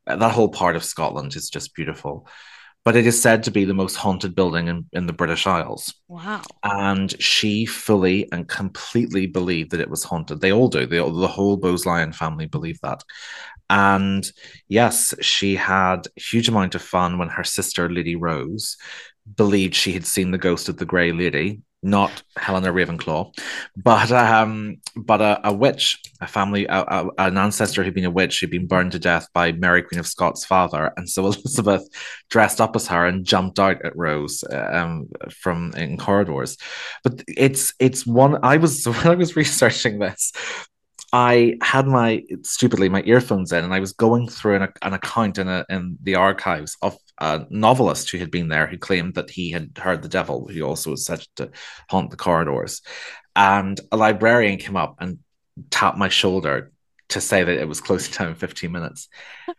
that 0.06 0.32
whole 0.32 0.48
part 0.48 0.76
of 0.76 0.84
Scotland 0.84 1.36
is 1.36 1.50
just 1.50 1.74
beautiful. 1.74 2.26
But 2.84 2.96
it 2.96 3.06
is 3.06 3.20
said 3.20 3.42
to 3.42 3.50
be 3.50 3.66
the 3.66 3.74
most 3.74 3.96
haunted 3.96 4.34
building 4.34 4.68
in, 4.68 4.86
in 4.92 5.06
the 5.06 5.12
British 5.12 5.46
Isles. 5.46 5.92
Wow. 6.06 6.40
And 6.62 7.20
she 7.20 7.66
fully 7.66 8.30
and 8.32 8.48
completely 8.48 9.26
believed 9.26 9.72
that 9.72 9.80
it 9.80 9.90
was 9.90 10.04
haunted. 10.04 10.40
They 10.40 10.52
all 10.52 10.68
do. 10.68 10.86
They, 10.86 10.96
the 10.96 11.28
whole 11.28 11.58
Bowes-Lyon 11.58 12.12
family 12.12 12.46
believe 12.46 12.80
that. 12.80 13.04
And 13.68 14.30
yes, 14.68 15.12
she 15.20 15.56
had 15.56 16.06
a 16.06 16.20
huge 16.20 16.48
amount 16.48 16.76
of 16.76 16.80
fun 16.80 17.18
when 17.18 17.28
her 17.28 17.44
sister, 17.44 17.90
Lady 17.90 18.16
Rose, 18.16 18.78
believed 19.36 19.74
she 19.74 19.92
had 19.92 20.06
seen 20.06 20.30
the 20.30 20.38
ghost 20.38 20.70
of 20.70 20.78
the 20.78 20.86
Grey 20.86 21.12
Lady 21.12 21.60
not 21.82 22.22
Helena 22.36 22.72
Ravenclaw, 22.72 23.32
but 23.76 24.10
um, 24.10 24.78
but 24.96 25.20
a, 25.20 25.48
a 25.48 25.52
witch, 25.52 26.00
a 26.20 26.26
family, 26.26 26.66
a, 26.66 26.80
a, 26.80 27.10
an 27.18 27.38
ancestor 27.38 27.84
who'd 27.84 27.94
been 27.94 28.04
a 28.04 28.10
witch 28.10 28.40
who'd 28.40 28.50
been 28.50 28.66
burned 28.66 28.92
to 28.92 28.98
death 28.98 29.28
by 29.32 29.52
Mary 29.52 29.82
Queen 29.82 30.00
of 30.00 30.06
Scots' 30.06 30.44
father, 30.44 30.92
and 30.96 31.08
so 31.08 31.22
Elizabeth 31.26 31.88
dressed 32.30 32.60
up 32.60 32.74
as 32.74 32.88
her 32.88 33.06
and 33.06 33.24
jumped 33.24 33.58
out 33.58 33.84
at 33.84 33.96
Rose 33.96 34.42
um, 34.50 35.08
from 35.30 35.72
in 35.76 35.96
corridors. 35.96 36.56
But 37.04 37.22
it's 37.28 37.74
it's 37.78 38.06
one 38.06 38.38
I 38.42 38.56
was 38.56 38.84
when 38.86 39.06
I 39.06 39.14
was 39.14 39.36
researching 39.36 39.98
this. 39.98 40.32
I 41.12 41.56
had 41.62 41.86
my 41.86 42.22
stupidly 42.42 42.88
my 42.88 43.02
earphones 43.04 43.52
in, 43.52 43.64
and 43.64 43.72
I 43.72 43.80
was 43.80 43.92
going 43.92 44.28
through 44.28 44.56
an, 44.56 44.68
an 44.82 44.92
account 44.92 45.38
in 45.38 45.48
a, 45.48 45.64
in 45.70 45.96
the 46.02 46.16
archives 46.16 46.76
of 46.82 46.98
a 47.20 47.46
novelist 47.50 48.10
who 48.10 48.18
had 48.18 48.30
been 48.30 48.48
there 48.48 48.66
who 48.66 48.78
claimed 48.78 49.14
that 49.14 49.30
he 49.30 49.50
had 49.50 49.76
heard 49.76 50.02
the 50.02 50.08
devil, 50.08 50.48
who 50.48 50.62
also 50.62 50.90
was 50.90 51.04
said 51.04 51.24
to 51.36 51.50
haunt 51.90 52.10
the 52.10 52.16
corridors. 52.16 52.82
And 53.34 53.80
a 53.92 53.96
librarian 53.96 54.58
came 54.58 54.76
up 54.76 54.96
and 55.00 55.18
tapped 55.70 55.98
my 55.98 56.08
shoulder 56.08 56.72
to 57.10 57.20
say 57.20 57.42
that 57.42 57.58
it 57.58 57.68
was 57.68 57.80
closing 57.80 58.12
time 58.12 58.28
in 58.28 58.34
15 58.34 58.70
minutes. 58.70 59.08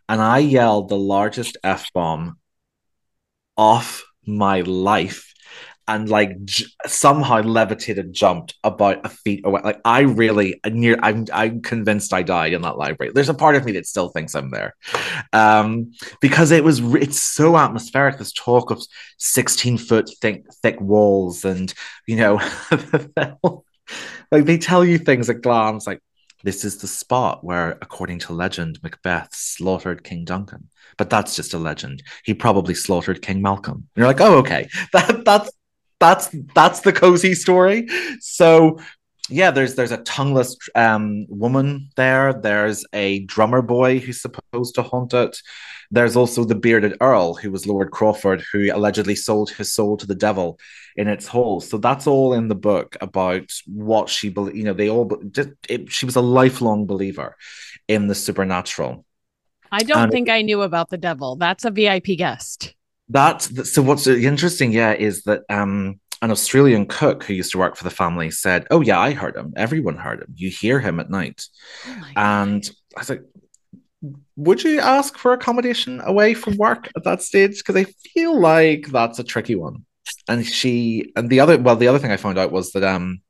And 0.08 0.20
I 0.20 0.38
yelled 0.38 0.88
the 0.88 0.98
largest 0.98 1.56
F 1.64 1.92
bomb 1.92 2.38
off 3.56 4.04
my 4.26 4.60
life 4.60 5.29
and 5.90 6.08
like 6.08 6.44
j- 6.44 6.66
somehow 6.86 7.42
levitated, 7.42 8.12
jumped 8.12 8.54
about 8.62 9.04
a 9.04 9.08
feet 9.08 9.42
away. 9.44 9.60
Like 9.62 9.80
I 9.84 10.02
really 10.02 10.60
near, 10.64 10.96
I'm 11.02 11.26
I'm 11.32 11.62
convinced 11.62 12.14
I 12.14 12.22
died 12.22 12.52
in 12.52 12.62
that 12.62 12.78
library. 12.78 13.10
There's 13.12 13.28
a 13.28 13.34
part 13.34 13.56
of 13.56 13.64
me 13.64 13.72
that 13.72 13.86
still 13.86 14.08
thinks 14.08 14.34
I'm 14.36 14.50
there, 14.50 14.76
um, 15.32 15.92
because 16.20 16.52
it 16.52 16.62
was 16.62 16.78
it's 16.94 17.20
so 17.20 17.56
atmospheric. 17.56 18.18
This 18.18 18.32
talk 18.32 18.70
of 18.70 18.80
16 19.18 19.78
foot 19.78 20.08
thick 20.20 20.44
thick 20.62 20.80
walls, 20.80 21.44
and 21.44 21.74
you 22.06 22.16
know, 22.16 22.40
like 24.30 24.44
they 24.44 24.58
tell 24.58 24.84
you 24.84 24.96
things 24.96 25.28
at 25.28 25.42
Glamis, 25.42 25.88
like 25.88 26.00
this 26.44 26.64
is 26.64 26.78
the 26.78 26.86
spot 26.86 27.42
where, 27.42 27.72
according 27.82 28.20
to 28.20 28.32
legend, 28.32 28.78
Macbeth 28.82 29.34
slaughtered 29.34 30.04
King 30.04 30.24
Duncan. 30.24 30.68
But 30.96 31.10
that's 31.10 31.36
just 31.36 31.54
a 31.54 31.58
legend. 31.58 32.02
He 32.24 32.34
probably 32.34 32.74
slaughtered 32.74 33.22
King 33.22 33.42
Malcolm. 33.42 33.74
And 33.74 33.86
you're 33.96 34.06
like, 34.06 34.20
oh, 34.20 34.38
okay, 34.38 34.68
that 34.92 35.24
that's 35.24 35.50
that's 36.00 36.28
that's 36.54 36.80
the 36.80 36.92
cozy 36.92 37.34
story. 37.34 37.86
So 38.20 38.78
yeah, 39.28 39.52
there's 39.52 39.76
there's 39.76 39.92
a 39.92 39.98
tongueless 39.98 40.56
um, 40.74 41.26
woman 41.28 41.90
there. 41.96 42.32
There's 42.32 42.84
a 42.92 43.20
drummer 43.26 43.62
boy 43.62 44.00
who's 44.00 44.20
supposed 44.20 44.74
to 44.74 44.82
haunt 44.82 45.14
it. 45.14 45.38
There's 45.92 46.16
also 46.16 46.44
the 46.44 46.54
bearded 46.54 46.96
earl, 47.00 47.34
who 47.34 47.50
was 47.50 47.66
Lord 47.66 47.90
Crawford, 47.90 48.42
who 48.52 48.72
allegedly 48.72 49.14
sold 49.14 49.50
his 49.50 49.72
soul 49.72 49.96
to 49.98 50.06
the 50.06 50.14
devil 50.14 50.58
in 50.96 51.08
its 51.08 51.26
hole. 51.26 51.60
So 51.60 51.78
that's 51.78 52.06
all 52.06 52.32
in 52.32 52.48
the 52.48 52.54
book 52.54 52.96
about 53.00 53.52
what 53.66 54.08
she 54.08 54.30
believed. 54.30 54.56
You 54.56 54.64
know, 54.64 54.72
they 54.72 54.88
all 54.88 55.10
just 55.30 55.50
it, 55.68 55.92
she 55.92 56.06
was 56.06 56.16
a 56.16 56.20
lifelong 56.20 56.86
believer 56.86 57.36
in 57.86 58.08
the 58.08 58.14
supernatural. 58.14 59.04
I 59.70 59.84
don't 59.84 60.04
and 60.04 60.12
think 60.12 60.28
I 60.28 60.42
knew 60.42 60.62
about 60.62 60.90
the 60.90 60.98
devil. 60.98 61.36
That's 61.36 61.64
a 61.64 61.70
VIP 61.70 62.18
guest. 62.18 62.74
That's 63.10 63.72
so. 63.72 63.82
What's 63.82 64.06
interesting, 64.06 64.72
yeah, 64.72 64.92
is 64.92 65.24
that 65.24 65.42
um, 65.48 65.98
an 66.22 66.30
Australian 66.30 66.86
cook 66.86 67.24
who 67.24 67.34
used 67.34 67.50
to 67.52 67.58
work 67.58 67.74
for 67.74 67.82
the 67.82 67.90
family 67.90 68.30
said, 68.30 68.66
"Oh 68.70 68.80
yeah, 68.80 69.00
I 69.00 69.12
heard 69.12 69.36
him. 69.36 69.52
Everyone 69.56 69.96
heard 69.96 70.20
him. 70.20 70.32
You 70.36 70.48
hear 70.48 70.78
him 70.78 71.00
at 71.00 71.10
night." 71.10 71.44
Oh 71.88 72.02
and 72.14 72.70
I 72.96 73.00
was 73.00 73.10
like, 73.10 73.22
"Would 74.36 74.62
you 74.62 74.78
ask 74.78 75.18
for 75.18 75.32
accommodation 75.32 76.00
away 76.04 76.34
from 76.34 76.56
work 76.56 76.88
at 76.96 77.02
that 77.02 77.20
stage? 77.20 77.58
Because 77.58 77.76
I 77.76 77.84
feel 78.14 78.38
like 78.38 78.86
that's 78.86 79.18
a 79.18 79.24
tricky 79.24 79.56
one." 79.56 79.84
And 80.28 80.46
she 80.46 81.12
and 81.16 81.28
the 81.28 81.40
other 81.40 81.58
well, 81.58 81.76
the 81.76 81.88
other 81.88 81.98
thing 81.98 82.12
I 82.12 82.16
found 82.16 82.38
out 82.38 82.52
was 82.52 82.70
that 82.72 82.84
um 82.84 83.22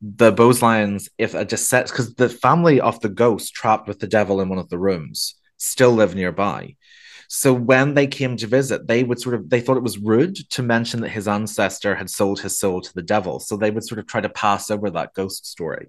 the 0.00 0.32
Bowes-Lyons, 0.32 1.08
if 1.18 1.34
a 1.34 1.44
just 1.44 1.68
set 1.68 1.86
because 1.86 2.14
the 2.14 2.28
family 2.28 2.80
of 2.80 3.00
the 3.00 3.08
ghost 3.08 3.54
trapped 3.54 3.88
with 3.88 3.98
the 3.98 4.08
devil 4.08 4.40
in 4.40 4.48
one 4.48 4.58
of 4.58 4.68
the 4.68 4.78
rooms 4.78 5.36
still 5.58 5.92
live 5.92 6.14
nearby. 6.14 6.76
So 7.34 7.54
when 7.54 7.94
they 7.94 8.06
came 8.06 8.36
to 8.36 8.46
visit, 8.46 8.86
they 8.86 9.04
would 9.04 9.18
sort 9.18 9.34
of 9.34 9.48
they 9.48 9.62
thought 9.62 9.78
it 9.78 9.82
was 9.82 9.96
rude 9.96 10.36
to 10.50 10.62
mention 10.62 11.00
that 11.00 11.08
his 11.08 11.26
ancestor 11.26 11.94
had 11.94 12.10
sold 12.10 12.40
his 12.40 12.58
soul 12.58 12.82
to 12.82 12.94
the 12.94 13.00
devil. 13.00 13.40
So 13.40 13.56
they 13.56 13.70
would 13.70 13.84
sort 13.84 13.98
of 13.98 14.06
try 14.06 14.20
to 14.20 14.28
pass 14.28 14.70
over 14.70 14.90
that 14.90 15.14
ghost 15.14 15.46
story. 15.46 15.86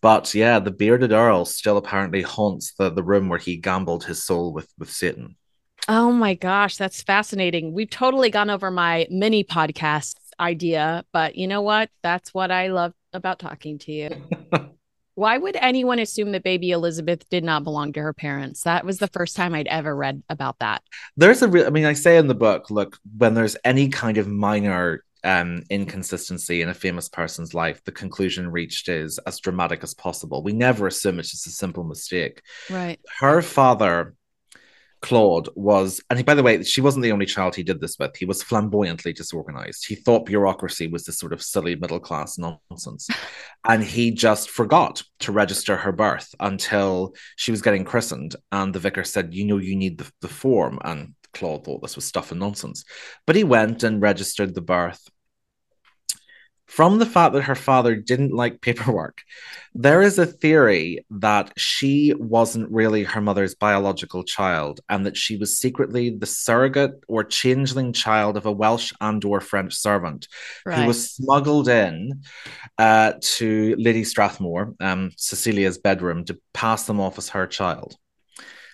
But 0.00 0.34
yeah, 0.34 0.60
the 0.60 0.70
bearded 0.70 1.12
earl 1.12 1.44
still 1.44 1.76
apparently 1.76 2.22
haunts 2.22 2.72
the, 2.72 2.88
the 2.88 3.02
room 3.02 3.28
where 3.28 3.38
he 3.38 3.58
gambled 3.58 4.04
his 4.04 4.24
soul 4.24 4.54
with 4.54 4.72
with 4.78 4.90
Satan. 4.90 5.36
Oh 5.88 6.10
my 6.10 6.32
gosh, 6.32 6.78
that's 6.78 7.02
fascinating. 7.02 7.74
We've 7.74 7.90
totally 7.90 8.30
gone 8.30 8.48
over 8.48 8.70
my 8.70 9.06
mini 9.10 9.44
podcast 9.44 10.14
idea, 10.40 11.04
but 11.12 11.36
you 11.36 11.48
know 11.48 11.60
what? 11.60 11.90
That's 12.02 12.32
what 12.32 12.50
I 12.50 12.68
love 12.68 12.94
about 13.12 13.38
talking 13.38 13.78
to 13.80 13.92
you. 13.92 14.10
Why 15.14 15.36
would 15.36 15.56
anyone 15.56 15.98
assume 15.98 16.32
that 16.32 16.42
baby 16.42 16.70
Elizabeth 16.70 17.28
did 17.28 17.44
not 17.44 17.64
belong 17.64 17.92
to 17.92 18.00
her 18.00 18.12
parents? 18.12 18.62
That 18.62 18.84
was 18.84 18.98
the 18.98 19.08
first 19.08 19.36
time 19.36 19.54
I'd 19.54 19.66
ever 19.66 19.94
read 19.94 20.22
about 20.28 20.58
that. 20.60 20.82
There's 21.16 21.42
a 21.42 21.48
real, 21.48 21.66
I 21.66 21.70
mean, 21.70 21.84
I 21.84 21.92
say 21.92 22.16
in 22.16 22.28
the 22.28 22.34
book, 22.34 22.70
look, 22.70 22.98
when 23.16 23.34
there's 23.34 23.56
any 23.64 23.88
kind 23.88 24.16
of 24.16 24.26
minor 24.26 25.04
um, 25.24 25.62
inconsistency 25.70 26.62
in 26.62 26.68
a 26.68 26.74
famous 26.74 27.08
person's 27.08 27.54
life, 27.54 27.84
the 27.84 27.92
conclusion 27.92 28.50
reached 28.50 28.88
is 28.88 29.18
as 29.26 29.38
dramatic 29.38 29.82
as 29.82 29.94
possible. 29.94 30.42
We 30.42 30.52
never 30.52 30.86
assume 30.86 31.18
it's 31.18 31.30
just 31.30 31.46
a 31.46 31.50
simple 31.50 31.84
mistake. 31.84 32.42
Right. 32.70 32.98
Her 33.20 33.42
father 33.42 34.14
Claude 35.02 35.48
was, 35.56 36.00
and 36.08 36.18
he, 36.18 36.22
by 36.22 36.34
the 36.34 36.44
way, 36.44 36.62
she 36.62 36.80
wasn't 36.80 37.02
the 37.02 37.10
only 37.10 37.26
child 37.26 37.54
he 37.54 37.64
did 37.64 37.80
this 37.80 37.98
with. 37.98 38.16
He 38.16 38.24
was 38.24 38.42
flamboyantly 38.42 39.12
disorganized. 39.12 39.84
He 39.86 39.96
thought 39.96 40.26
bureaucracy 40.26 40.86
was 40.86 41.04
this 41.04 41.18
sort 41.18 41.32
of 41.32 41.42
silly 41.42 41.74
middle 41.74 41.98
class 41.98 42.38
nonsense. 42.38 43.10
and 43.68 43.82
he 43.82 44.12
just 44.12 44.48
forgot 44.48 45.02
to 45.20 45.32
register 45.32 45.76
her 45.76 45.90
birth 45.90 46.32
until 46.38 47.14
she 47.36 47.50
was 47.50 47.62
getting 47.62 47.84
christened. 47.84 48.36
And 48.52 48.72
the 48.72 48.78
vicar 48.78 49.02
said, 49.02 49.34
You 49.34 49.44
know, 49.44 49.58
you 49.58 49.74
need 49.74 49.98
the, 49.98 50.10
the 50.20 50.28
form. 50.28 50.78
And 50.84 51.14
Claude 51.34 51.64
thought 51.64 51.82
this 51.82 51.96
was 51.96 52.04
stuff 52.04 52.30
and 52.30 52.38
nonsense. 52.38 52.84
But 53.26 53.36
he 53.36 53.42
went 53.42 53.82
and 53.82 54.00
registered 54.00 54.54
the 54.54 54.60
birth 54.60 55.02
from 56.72 56.98
the 56.98 57.04
fact 57.04 57.34
that 57.34 57.42
her 57.42 57.54
father 57.54 57.94
didn't 57.94 58.32
like 58.32 58.62
paperwork, 58.62 59.20
there 59.74 60.00
is 60.00 60.18
a 60.18 60.24
theory 60.24 61.04
that 61.10 61.52
she 61.54 62.14
wasn't 62.18 62.70
really 62.70 63.04
her 63.04 63.20
mother's 63.20 63.54
biological 63.54 64.24
child 64.24 64.80
and 64.88 65.04
that 65.04 65.14
she 65.14 65.36
was 65.36 65.58
secretly 65.58 66.08
the 66.08 66.24
surrogate 66.24 66.94
or 67.08 67.24
changeling 67.24 67.92
child 67.92 68.38
of 68.38 68.46
a 68.46 68.52
Welsh 68.52 68.90
and 69.02 69.22
or 69.22 69.42
French 69.42 69.74
servant 69.74 70.28
right. 70.64 70.78
who 70.78 70.86
was 70.86 71.10
smuggled 71.10 71.68
in 71.68 72.22
uh, 72.78 73.12
to 73.20 73.76
Lady 73.78 74.02
Strathmore, 74.02 74.74
um, 74.80 75.10
Cecilia's 75.18 75.76
bedroom, 75.76 76.24
to 76.24 76.40
pass 76.54 76.86
them 76.86 77.00
off 77.00 77.18
as 77.18 77.28
her 77.28 77.46
child. 77.46 77.96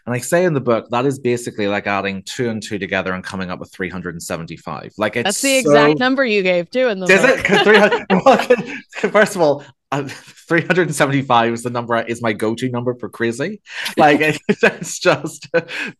And 0.08 0.14
I 0.14 0.20
say 0.20 0.46
in 0.46 0.54
the 0.54 0.60
book 0.60 0.88
that 0.88 1.04
is 1.04 1.18
basically 1.18 1.68
like 1.68 1.86
adding 1.86 2.22
two 2.22 2.48
and 2.48 2.62
two 2.62 2.78
together 2.78 3.12
and 3.12 3.22
coming 3.22 3.50
up 3.50 3.58
with 3.58 3.70
375. 3.72 4.94
Like 4.96 5.16
it's 5.16 5.24
that's 5.24 5.42
the 5.42 5.60
so... 5.60 5.68
exact 5.68 5.98
number 5.98 6.24
you 6.24 6.42
gave 6.42 6.70
too 6.70 6.88
in 6.88 6.98
the 6.98 7.06
is 7.08 7.20
book. 7.20 8.46
it? 8.48 9.12
first 9.12 9.36
of 9.36 9.42
all, 9.42 9.66
uh, 9.92 10.04
375 10.04 11.52
is 11.52 11.62
the 11.62 11.68
number 11.68 12.00
is 12.00 12.22
my 12.22 12.32
go-to 12.32 12.70
number 12.70 12.94
for 12.94 13.10
crazy. 13.10 13.60
Like 13.98 14.20
it, 14.22 14.40
it's 14.48 14.98
just, 14.98 15.50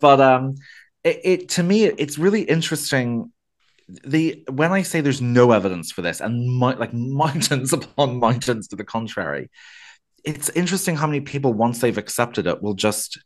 but 0.00 0.20
um, 0.22 0.54
it, 1.04 1.20
it 1.22 1.48
to 1.50 1.62
me 1.62 1.84
it's 1.84 2.16
really 2.16 2.44
interesting 2.44 3.30
the 4.06 4.42
when 4.50 4.72
I 4.72 4.84
say 4.84 5.02
there's 5.02 5.20
no 5.20 5.52
evidence 5.52 5.92
for 5.92 6.00
this, 6.00 6.22
and 6.22 6.48
my, 6.48 6.72
like 6.76 6.94
mountains 6.94 7.74
upon 7.74 8.20
mountains 8.20 8.68
to 8.68 8.76
the 8.76 8.84
contrary, 8.84 9.50
it's 10.24 10.48
interesting 10.48 10.96
how 10.96 11.06
many 11.06 11.20
people 11.20 11.52
once 11.52 11.82
they've 11.82 11.98
accepted 11.98 12.46
it 12.46 12.62
will 12.62 12.72
just 12.72 13.18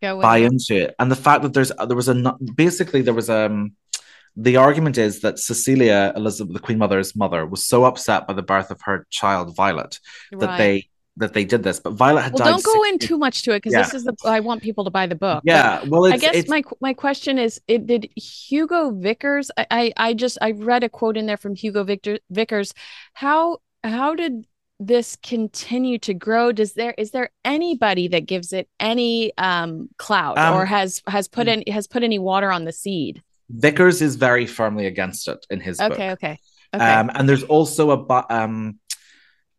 buy 0.00 0.38
into 0.38 0.76
it. 0.76 0.94
And 0.98 1.10
the 1.10 1.16
fact 1.16 1.42
that 1.42 1.52
there's 1.52 1.72
there 1.86 1.96
was 1.96 2.08
a 2.08 2.34
basically 2.54 3.02
there 3.02 3.14
was 3.14 3.30
um 3.30 3.72
the 4.36 4.56
argument 4.56 4.98
is 4.98 5.20
that 5.20 5.38
Cecilia 5.38 6.12
Elizabeth, 6.14 6.52
the 6.52 6.60
Queen 6.60 6.78
Mother's 6.78 7.16
mother, 7.16 7.46
was 7.46 7.64
so 7.64 7.84
upset 7.84 8.26
by 8.26 8.34
the 8.34 8.42
birth 8.42 8.70
of 8.70 8.80
her 8.82 9.06
child 9.10 9.56
Violet 9.56 9.98
right. 10.32 10.40
that 10.40 10.58
they 10.58 10.88
that 11.16 11.32
they 11.32 11.44
did 11.44 11.62
this. 11.62 11.80
But 11.80 11.94
Violet 11.94 12.22
had 12.22 12.34
well, 12.34 12.44
died. 12.44 12.62
Don't 12.62 12.64
go 12.64 12.82
in 12.84 12.98
too 12.98 13.16
much 13.16 13.42
to 13.44 13.52
it 13.52 13.58
because 13.58 13.72
yeah. 13.72 13.82
this 13.82 13.94
is 13.94 14.04
the 14.04 14.14
I 14.24 14.40
want 14.40 14.62
people 14.62 14.84
to 14.84 14.90
buy 14.90 15.06
the 15.06 15.14
book. 15.14 15.42
Yeah, 15.44 15.80
but 15.80 15.90
well, 15.90 16.12
I 16.12 16.18
guess 16.18 16.46
my 16.48 16.62
my 16.80 16.92
question 16.92 17.38
is, 17.38 17.60
it, 17.66 17.86
did 17.86 18.10
Hugo 18.16 18.90
Vickers? 18.90 19.50
I, 19.56 19.66
I 19.70 19.92
I 19.96 20.14
just 20.14 20.38
I 20.42 20.50
read 20.50 20.84
a 20.84 20.88
quote 20.88 21.16
in 21.16 21.26
there 21.26 21.38
from 21.38 21.54
Hugo 21.54 21.84
Victor 21.84 22.18
Vickers. 22.30 22.74
How 23.14 23.58
how 23.82 24.14
did 24.14 24.44
this 24.78 25.16
continue 25.22 25.98
to 25.98 26.12
grow 26.12 26.52
does 26.52 26.74
there 26.74 26.94
is 26.98 27.10
there 27.10 27.30
anybody 27.44 28.08
that 28.08 28.26
gives 28.26 28.52
it 28.52 28.68
any 28.78 29.32
um 29.38 29.88
clout 29.96 30.36
um, 30.36 30.54
or 30.54 30.66
has 30.66 31.02
has 31.06 31.28
put 31.28 31.48
in 31.48 31.62
has 31.66 31.86
put 31.86 32.02
any 32.02 32.18
water 32.18 32.50
on 32.50 32.64
the 32.64 32.72
seed 32.72 33.22
vickers 33.48 34.02
is 34.02 34.16
very 34.16 34.46
firmly 34.46 34.86
against 34.86 35.28
it 35.28 35.46
in 35.48 35.60
his 35.60 35.80
okay 35.80 35.88
book. 35.88 35.98
okay 35.98 36.38
okay 36.74 36.84
um 36.84 37.10
and 37.14 37.28
there's 37.28 37.44
also 37.44 37.90
a 37.90 38.24
um 38.28 38.78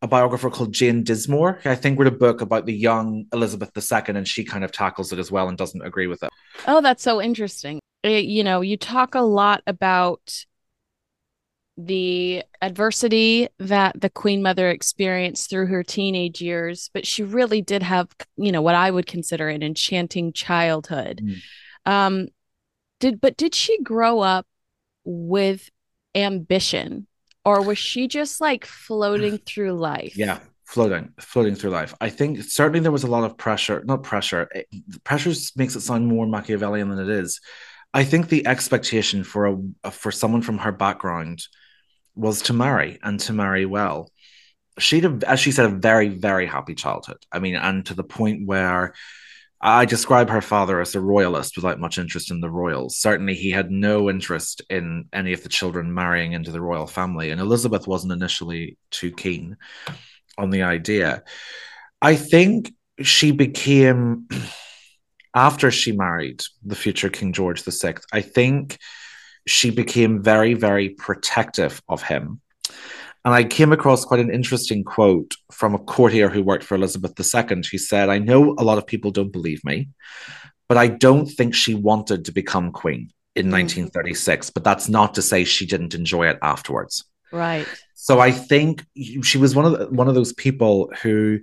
a 0.00 0.06
biographer 0.06 0.50
called 0.50 0.72
Jane 0.72 1.02
Dismore, 1.02 1.60
I 1.64 1.74
think 1.74 1.98
wrote 1.98 2.06
a 2.06 2.12
book 2.12 2.40
about 2.40 2.66
the 2.66 2.72
young 2.72 3.26
Elizabeth 3.32 3.70
II, 3.76 4.14
and 4.14 4.28
she 4.28 4.44
kind 4.44 4.64
of 4.64 4.70
tackles 4.70 5.12
it 5.12 5.18
as 5.18 5.30
well 5.30 5.48
and 5.48 5.58
doesn't 5.58 5.84
agree 5.84 6.06
with 6.06 6.22
it. 6.22 6.30
Oh, 6.66 6.80
that's 6.80 7.02
so 7.02 7.20
interesting. 7.20 7.80
It, 8.04 8.08
eh, 8.08 8.18
you 8.18 8.44
know, 8.44 8.60
you 8.60 8.76
talk 8.76 9.16
a 9.16 9.20
lot 9.20 9.62
about 9.66 10.44
the 11.80 12.42
adversity 12.60 13.48
that 13.60 13.98
the 14.00 14.10
queen 14.10 14.42
mother 14.42 14.68
experienced 14.68 15.48
through 15.48 15.66
her 15.66 15.84
teenage 15.84 16.42
years 16.42 16.90
but 16.92 17.06
she 17.06 17.22
really 17.22 17.62
did 17.62 17.84
have 17.84 18.08
you 18.36 18.50
know 18.50 18.60
what 18.60 18.74
i 18.74 18.90
would 18.90 19.06
consider 19.06 19.48
an 19.48 19.62
enchanting 19.62 20.32
childhood. 20.32 21.22
Mm. 21.22 21.40
um 21.86 22.28
did 22.98 23.20
but 23.20 23.36
did 23.36 23.54
she 23.54 23.80
grow 23.80 24.18
up 24.18 24.44
with 25.04 25.70
ambition 26.16 27.06
or 27.44 27.62
was 27.62 27.78
she 27.78 28.08
just 28.08 28.40
like 28.40 28.66
floating 28.66 29.38
through 29.46 29.72
life? 29.72 30.16
Yeah 30.16 30.40
floating 30.64 31.10
floating 31.18 31.54
through 31.54 31.70
life. 31.70 31.94
I 31.98 32.10
think 32.10 32.42
certainly 32.42 32.80
there 32.80 32.92
was 32.92 33.04
a 33.04 33.10
lot 33.10 33.24
of 33.24 33.38
pressure 33.38 33.82
not 33.86 34.02
pressure 34.02 34.48
it, 34.54 34.66
pressure 35.02 35.32
makes 35.56 35.74
it 35.74 35.80
sound 35.80 36.06
more 36.06 36.26
machiavellian 36.26 36.90
than 36.90 36.98
it 36.98 37.08
is. 37.08 37.40
I 37.94 38.04
think 38.04 38.28
the 38.28 38.46
expectation 38.46 39.24
for 39.24 39.58
a 39.82 39.90
for 39.90 40.12
someone 40.12 40.42
from 40.42 40.58
her 40.58 40.72
background 40.72 41.40
was 42.18 42.42
to 42.42 42.52
marry 42.52 42.98
and 43.02 43.20
to 43.20 43.32
marry 43.32 43.64
well. 43.64 44.10
She'd 44.78 45.04
have, 45.04 45.22
as 45.22 45.40
she 45.40 45.52
said, 45.52 45.66
a 45.66 45.76
very, 45.76 46.08
very 46.08 46.46
happy 46.46 46.74
childhood. 46.74 47.18
I 47.32 47.38
mean, 47.38 47.54
and 47.54 47.86
to 47.86 47.94
the 47.94 48.04
point 48.04 48.46
where 48.46 48.94
I 49.60 49.86
describe 49.86 50.30
her 50.30 50.40
father 50.40 50.80
as 50.80 50.94
a 50.94 51.00
royalist 51.00 51.56
without 51.56 51.80
much 51.80 51.98
interest 51.98 52.30
in 52.30 52.40
the 52.40 52.50
royals. 52.50 52.98
Certainly, 52.98 53.34
he 53.34 53.50
had 53.50 53.70
no 53.70 54.08
interest 54.08 54.62
in 54.70 55.06
any 55.12 55.32
of 55.32 55.42
the 55.42 55.48
children 55.48 55.94
marrying 55.94 56.32
into 56.32 56.52
the 56.52 56.60
royal 56.60 56.86
family, 56.86 57.30
and 57.30 57.40
Elizabeth 57.40 57.86
wasn't 57.86 58.12
initially 58.12 58.76
too 58.90 59.10
keen 59.10 59.56
on 60.36 60.50
the 60.50 60.62
idea. 60.62 61.24
I 62.00 62.14
think 62.14 62.72
she 63.00 63.32
became, 63.32 64.28
after 65.34 65.72
she 65.72 65.90
married 65.90 66.42
the 66.64 66.76
future 66.76 67.08
King 67.08 67.32
George 67.32 67.62
VI, 67.62 67.94
I 68.12 68.20
think 68.20 68.78
she 69.48 69.70
became 69.70 70.22
very, 70.22 70.54
very 70.54 70.90
protective 70.90 71.82
of 71.88 72.02
him. 72.02 72.40
And 73.24 73.34
I 73.34 73.44
came 73.44 73.72
across 73.72 74.04
quite 74.04 74.20
an 74.20 74.32
interesting 74.32 74.84
quote 74.84 75.34
from 75.50 75.74
a 75.74 75.78
courtier 75.78 76.28
who 76.28 76.42
worked 76.42 76.64
for 76.64 76.76
Elizabeth 76.76 77.12
II, 77.18 77.62
who 77.70 77.78
said, 77.78 78.08
I 78.08 78.18
know 78.18 78.54
a 78.58 78.64
lot 78.64 78.78
of 78.78 78.86
people 78.86 79.10
don't 79.10 79.32
believe 79.32 79.64
me, 79.64 79.88
but 80.68 80.78
I 80.78 80.86
don't 80.88 81.26
think 81.26 81.54
she 81.54 81.74
wanted 81.74 82.24
to 82.26 82.32
become 82.32 82.72
queen 82.72 83.10
in 83.34 83.46
mm. 83.46 83.52
1936. 83.52 84.50
But 84.50 84.64
that's 84.64 84.88
not 84.88 85.14
to 85.14 85.22
say 85.22 85.44
she 85.44 85.66
didn't 85.66 85.94
enjoy 85.94 86.28
it 86.28 86.38
afterwards. 86.42 87.04
Right. 87.32 87.66
So 87.94 88.20
I 88.20 88.30
think 88.30 88.86
she 88.96 89.38
was 89.38 89.54
one 89.54 89.66
of 89.66 89.78
the, 89.78 89.86
one 89.90 90.08
of 90.08 90.14
those 90.14 90.32
people 90.32 90.90
who 91.02 91.40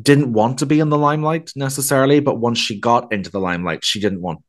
didn't 0.00 0.32
want 0.32 0.58
to 0.58 0.66
be 0.66 0.78
in 0.78 0.90
the 0.90 0.98
limelight 0.98 1.52
necessarily, 1.56 2.20
but 2.20 2.38
once 2.38 2.58
she 2.58 2.78
got 2.78 3.12
into 3.12 3.30
the 3.30 3.40
limelight, 3.40 3.84
she 3.84 4.00
didn't 4.00 4.20
want 4.20 4.40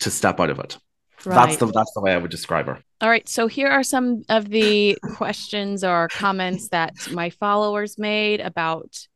to 0.00 0.10
step 0.10 0.40
out 0.40 0.50
of 0.50 0.58
it. 0.58 0.76
Right. 1.24 1.46
That's 1.46 1.56
the 1.58 1.66
that's 1.66 1.92
the 1.92 2.00
way 2.00 2.12
I 2.12 2.18
would 2.18 2.30
describe 2.30 2.66
her. 2.66 2.78
All 3.00 3.08
right. 3.08 3.28
So 3.28 3.46
here 3.46 3.68
are 3.68 3.82
some 3.82 4.24
of 4.28 4.48
the 4.48 4.98
questions 5.16 5.84
or 5.84 6.08
comments 6.08 6.68
that 6.68 6.94
my 7.12 7.30
followers 7.30 7.98
made 7.98 8.40
about 8.40 9.06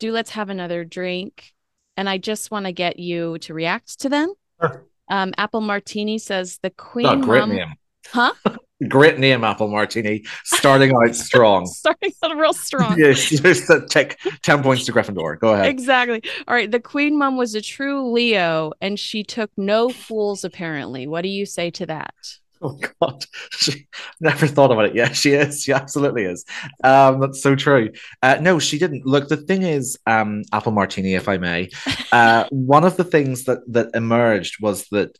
do 0.00 0.12
let's 0.12 0.30
have 0.30 0.50
another 0.50 0.84
drink. 0.84 1.52
And 1.96 2.08
I 2.08 2.18
just 2.18 2.50
want 2.50 2.66
to 2.66 2.72
get 2.72 2.98
you 2.98 3.38
to 3.38 3.54
react 3.54 4.00
to 4.00 4.08
them. 4.08 4.34
Sure. 4.60 4.84
Um, 5.08 5.32
Apple 5.38 5.60
Martini 5.60 6.18
says 6.18 6.58
the 6.62 6.70
Queen. 6.70 7.06
Oh, 7.06 7.16
great 7.20 7.40
mom- 7.40 7.50
name. 7.50 7.74
Huh? 8.06 8.32
Great 8.88 9.18
name, 9.18 9.44
Apple 9.44 9.68
Martini. 9.68 10.24
Starting 10.44 10.92
out 10.94 11.14
strong. 11.14 11.66
starting 11.66 12.12
out 12.22 12.36
real 12.36 12.52
strong. 12.52 12.98
yes, 12.98 13.30
just 13.30 13.70
take 13.88 14.18
10 14.42 14.62
points 14.62 14.84
to 14.86 14.92
Gryffindor. 14.92 15.38
Go 15.38 15.54
ahead. 15.54 15.66
Exactly. 15.66 16.22
All 16.48 16.54
right. 16.54 16.70
The 16.70 16.80
Queen 16.80 17.16
Mum 17.16 17.36
was 17.36 17.54
a 17.54 17.60
true 17.60 18.10
Leo 18.12 18.72
and 18.80 18.98
she 18.98 19.22
took 19.22 19.50
no 19.56 19.90
fools, 19.90 20.44
apparently. 20.44 21.06
What 21.06 21.22
do 21.22 21.28
you 21.28 21.46
say 21.46 21.70
to 21.70 21.86
that? 21.86 22.14
Oh 22.62 22.80
God, 23.00 23.24
she 23.50 23.86
never 24.20 24.46
thought 24.46 24.72
about 24.72 24.86
it. 24.86 24.94
Yeah, 24.94 25.12
she 25.12 25.32
is. 25.32 25.62
She 25.62 25.72
absolutely 25.72 26.24
is. 26.24 26.44
Um, 26.82 27.20
that's 27.20 27.42
so 27.42 27.54
true. 27.54 27.90
Uh, 28.22 28.38
no, 28.40 28.58
she 28.58 28.78
didn't. 28.78 29.04
Look, 29.04 29.28
the 29.28 29.36
thing 29.36 29.62
is, 29.62 29.98
um, 30.06 30.42
Apple 30.50 30.72
Martini, 30.72 31.14
if 31.14 31.28
I 31.28 31.36
may. 31.38 31.70
Uh, 32.12 32.46
one 32.50 32.84
of 32.84 32.96
the 32.96 33.02
things 33.02 33.42
that 33.42 33.58
that 33.66 33.90
emerged 33.92 34.62
was 34.62 34.86
that 34.92 35.18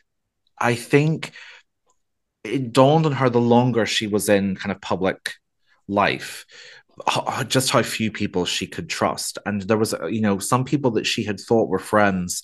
I 0.60 0.76
think 0.76 1.32
it 2.44 2.72
dawned 2.72 3.06
on 3.06 3.12
her 3.12 3.30
the 3.30 3.40
longer 3.40 3.86
she 3.86 4.06
was 4.06 4.28
in 4.28 4.56
kind 4.56 4.72
of 4.72 4.80
public 4.80 5.34
life 5.88 6.44
just 7.48 7.70
how 7.70 7.82
few 7.82 8.12
people 8.12 8.44
she 8.44 8.68
could 8.68 8.88
trust. 8.88 9.36
And 9.44 9.62
there 9.62 9.78
was 9.78 9.94
you 10.08 10.20
know 10.20 10.38
some 10.38 10.64
people 10.64 10.92
that 10.92 11.06
she 11.06 11.24
had 11.24 11.40
thought 11.40 11.68
were 11.68 11.78
friends 11.80 12.42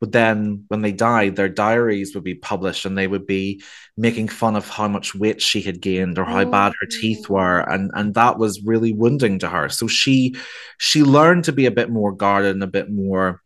but 0.00 0.12
then 0.12 0.64
when 0.68 0.80
they 0.80 0.92
died 0.92 1.36
their 1.36 1.48
diaries 1.48 2.14
would 2.14 2.24
be 2.24 2.34
published 2.34 2.86
and 2.86 2.96
they 2.96 3.06
would 3.06 3.26
be 3.26 3.62
making 3.98 4.28
fun 4.28 4.56
of 4.56 4.66
how 4.66 4.88
much 4.88 5.14
weight 5.14 5.42
she 5.42 5.60
had 5.60 5.80
gained 5.80 6.18
or 6.18 6.24
how 6.24 6.40
oh. 6.40 6.50
bad 6.50 6.72
her 6.80 6.86
teeth 6.86 7.26
oh. 7.28 7.34
were. 7.34 7.60
And 7.60 7.90
and 7.94 8.14
that 8.14 8.38
was 8.38 8.62
really 8.64 8.92
wounding 8.92 9.38
to 9.40 9.48
her. 9.48 9.68
So 9.68 9.86
she 9.86 10.34
she 10.78 11.02
learned 11.02 11.44
to 11.44 11.52
be 11.52 11.66
a 11.66 11.70
bit 11.70 11.90
more 11.90 12.12
guarded 12.12 12.54
and 12.54 12.62
a 12.62 12.66
bit 12.66 12.90
more 12.90 13.42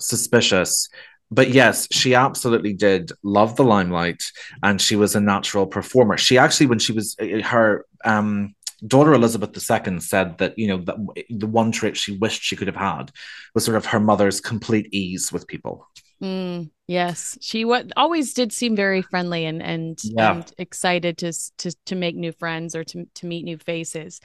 suspicious 0.00 0.88
but 1.30 1.50
yes, 1.50 1.86
she 1.90 2.14
absolutely 2.14 2.72
did 2.72 3.12
love 3.22 3.56
the 3.56 3.64
limelight, 3.64 4.22
and 4.62 4.80
she 4.80 4.96
was 4.96 5.14
a 5.14 5.20
natural 5.20 5.66
performer. 5.66 6.16
She 6.16 6.38
actually, 6.38 6.66
when 6.66 6.78
she 6.78 6.92
was 6.92 7.16
uh, 7.20 7.42
her 7.42 7.84
um, 8.04 8.54
daughter 8.86 9.12
Elizabeth 9.12 9.50
II 9.56 10.00
said 10.00 10.38
that 10.38 10.58
you 10.58 10.68
know 10.68 10.78
that 10.78 10.96
the 11.30 11.46
one 11.46 11.72
trait 11.72 11.96
she 11.96 12.16
wished 12.16 12.42
she 12.42 12.56
could 12.56 12.68
have 12.68 12.76
had 12.76 13.10
was 13.54 13.64
sort 13.64 13.76
of 13.76 13.86
her 13.86 14.00
mother's 14.00 14.40
complete 14.40 14.88
ease 14.92 15.32
with 15.32 15.46
people. 15.46 15.86
Mm, 16.22 16.70
yes, 16.86 17.36
she 17.40 17.64
what 17.64 17.92
always 17.96 18.32
did 18.34 18.52
seem 18.52 18.74
very 18.74 19.02
friendly 19.02 19.44
and 19.44 19.62
and, 19.62 19.98
yeah. 20.02 20.32
and 20.32 20.52
excited 20.58 21.18
to 21.18 21.32
to 21.58 21.76
to 21.86 21.94
make 21.94 22.16
new 22.16 22.32
friends 22.32 22.74
or 22.74 22.84
to 22.84 23.06
to 23.14 23.26
meet 23.26 23.44
new 23.44 23.58
faces. 23.58 24.20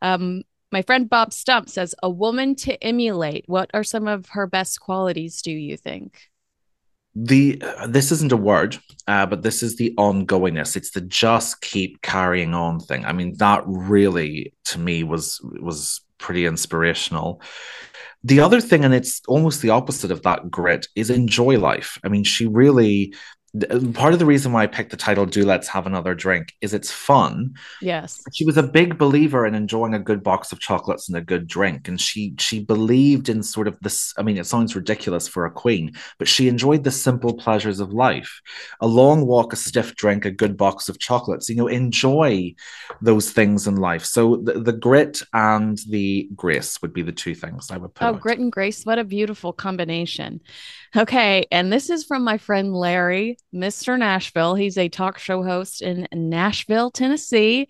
Um, 0.00 0.42
my 0.72 0.82
friend 0.82 1.08
Bob 1.08 1.32
Stump 1.32 1.68
says, 1.68 1.94
"A 2.02 2.10
woman 2.10 2.54
to 2.56 2.82
emulate. 2.82 3.44
What 3.46 3.70
are 3.74 3.84
some 3.84 4.06
of 4.08 4.26
her 4.30 4.46
best 4.46 4.80
qualities? 4.80 5.42
Do 5.42 5.50
you 5.50 5.76
think?" 5.76 6.20
The 7.18 7.62
this 7.88 8.12
isn't 8.12 8.32
a 8.32 8.36
word 8.36 8.78
uh, 9.08 9.24
but 9.24 9.42
this 9.42 9.62
is 9.62 9.76
the 9.76 9.94
ongoingness. 9.96 10.76
It's 10.76 10.90
the 10.90 11.00
just 11.00 11.60
keep 11.60 12.02
carrying 12.02 12.54
on 12.54 12.80
thing. 12.80 13.04
I 13.04 13.12
mean 13.12 13.36
that 13.38 13.62
really 13.66 14.52
to 14.66 14.78
me 14.78 15.02
was 15.04 15.40
was 15.60 16.00
pretty 16.18 16.44
inspirational. 16.44 17.40
The 18.24 18.40
other 18.40 18.60
thing 18.60 18.84
and 18.84 18.92
it's 18.92 19.22
almost 19.28 19.62
the 19.62 19.70
opposite 19.70 20.10
of 20.10 20.22
that 20.22 20.50
grit 20.50 20.88
is 20.96 21.08
enjoy 21.08 21.58
life. 21.58 21.98
I 22.04 22.08
mean 22.08 22.24
she 22.24 22.46
really 22.46 23.14
part 23.94 24.12
of 24.12 24.18
the 24.18 24.26
reason 24.26 24.52
why 24.52 24.62
I 24.62 24.66
picked 24.66 24.90
the 24.90 24.96
title 24.96 25.26
"Do 25.26 25.44
Let's 25.44 25.68
Have 25.68 25.86
Another 25.86 26.14
Drink" 26.14 26.54
is 26.60 26.74
it's 26.74 26.90
fun. 26.90 27.54
Yes, 27.80 28.22
she 28.32 28.44
was 28.44 28.56
a 28.56 28.62
big 28.62 28.98
believer 28.98 29.46
in 29.46 29.54
enjoying 29.54 29.94
a 29.94 29.98
good 29.98 30.22
box 30.22 30.52
of 30.52 30.60
chocolates 30.60 31.08
and 31.08 31.16
a 31.16 31.20
good 31.20 31.46
drink, 31.46 31.88
and 31.88 32.00
she 32.00 32.34
she 32.38 32.64
believed 32.64 33.28
in 33.28 33.42
sort 33.42 33.68
of 33.68 33.78
this. 33.80 34.12
I 34.18 34.22
mean, 34.22 34.38
it 34.38 34.46
sounds 34.46 34.76
ridiculous 34.76 35.28
for 35.28 35.46
a 35.46 35.50
queen, 35.50 35.92
but 36.18 36.28
she 36.28 36.48
enjoyed 36.48 36.84
the 36.84 36.90
simple 36.90 37.34
pleasures 37.34 37.80
of 37.80 37.92
life: 37.92 38.40
a 38.80 38.86
long 38.86 39.26
walk, 39.26 39.52
a 39.52 39.56
stiff 39.56 39.94
drink, 39.94 40.24
a 40.24 40.30
good 40.30 40.56
box 40.56 40.88
of 40.88 40.98
chocolates. 40.98 41.48
You 41.48 41.56
know, 41.56 41.68
enjoy 41.68 42.54
those 43.00 43.30
things 43.30 43.66
in 43.66 43.76
life. 43.76 44.04
So 44.04 44.36
the, 44.36 44.60
the 44.60 44.72
grit 44.72 45.22
and 45.32 45.78
the 45.88 46.28
grace 46.34 46.80
would 46.82 46.92
be 46.92 47.02
the 47.02 47.12
two 47.12 47.34
things 47.34 47.70
I 47.70 47.76
would 47.76 47.94
put. 47.94 48.06
Oh, 48.06 48.14
grit 48.14 48.38
and 48.38 48.52
grace! 48.52 48.84
What 48.84 48.98
a 48.98 49.04
beautiful 49.04 49.52
combination. 49.52 50.40
Okay. 50.94 51.46
And 51.50 51.72
this 51.72 51.90
is 51.90 52.04
from 52.04 52.24
my 52.24 52.38
friend 52.38 52.74
Larry, 52.74 53.38
Mr. 53.54 53.98
Nashville. 53.98 54.54
He's 54.54 54.78
a 54.78 54.88
talk 54.88 55.18
show 55.18 55.42
host 55.42 55.82
in 55.82 56.06
Nashville, 56.12 56.90
Tennessee. 56.90 57.68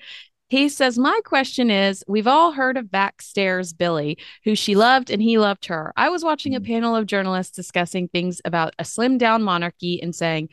He 0.49 0.69
says, 0.69 0.97
My 0.97 1.21
question 1.25 1.71
is 1.71 2.05
We've 2.07 2.27
all 2.27 2.53
heard 2.53 2.77
of 2.77 2.87
Backstairs 2.87 3.77
Billy, 3.77 4.19
who 4.45 4.55
she 4.55 4.77
loved 4.77 5.11
and 5.11 5.21
he 5.21 5.39
loved 5.39 5.67
her. 5.67 5.93
I 5.97 6.09
was 6.09 6.23
watching 6.23 6.55
a 6.55 6.61
mm. 6.61 6.67
panel 6.67 6.95
of 6.95 7.07
journalists 7.07 7.57
discussing 7.57 8.09
things 8.09 8.41
about 8.45 8.75
a 8.79 8.85
slim 8.85 9.19
down 9.19 9.43
monarchy 9.43 10.01
and 10.01 10.15
saying, 10.15 10.49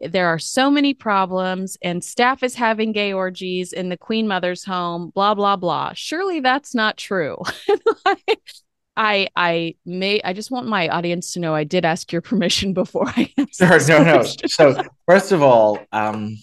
there 0.00 0.28
are 0.28 0.38
so 0.38 0.70
many 0.70 0.94
problems 0.94 1.76
and 1.82 2.04
staff 2.04 2.42
is 2.42 2.54
having 2.54 2.92
gay 2.92 3.12
orgies 3.12 3.72
in 3.72 3.88
the 3.88 3.96
queen 3.96 4.28
mother's 4.28 4.64
home 4.64 5.10
blah 5.14 5.34
blah 5.34 5.56
blah 5.56 5.92
surely 5.94 6.40
that's 6.40 6.74
not 6.74 6.96
true 6.96 7.36
I 8.98 9.28
I 9.36 9.76
may 9.86 10.20
I 10.22 10.32
just 10.32 10.50
want 10.50 10.66
my 10.66 10.88
audience 10.88 11.32
to 11.34 11.40
know 11.40 11.54
I 11.54 11.64
did 11.64 11.84
ask 11.84 12.12
your 12.12 12.20
permission 12.30 12.74
before 12.74 13.08
I 13.08 13.32
Sure, 13.52 13.78
no, 13.88 14.02
no. 14.02 14.22
So 14.22 14.82
first 15.06 15.32
of 15.32 15.42
all, 15.42 15.78
um, 15.92 16.36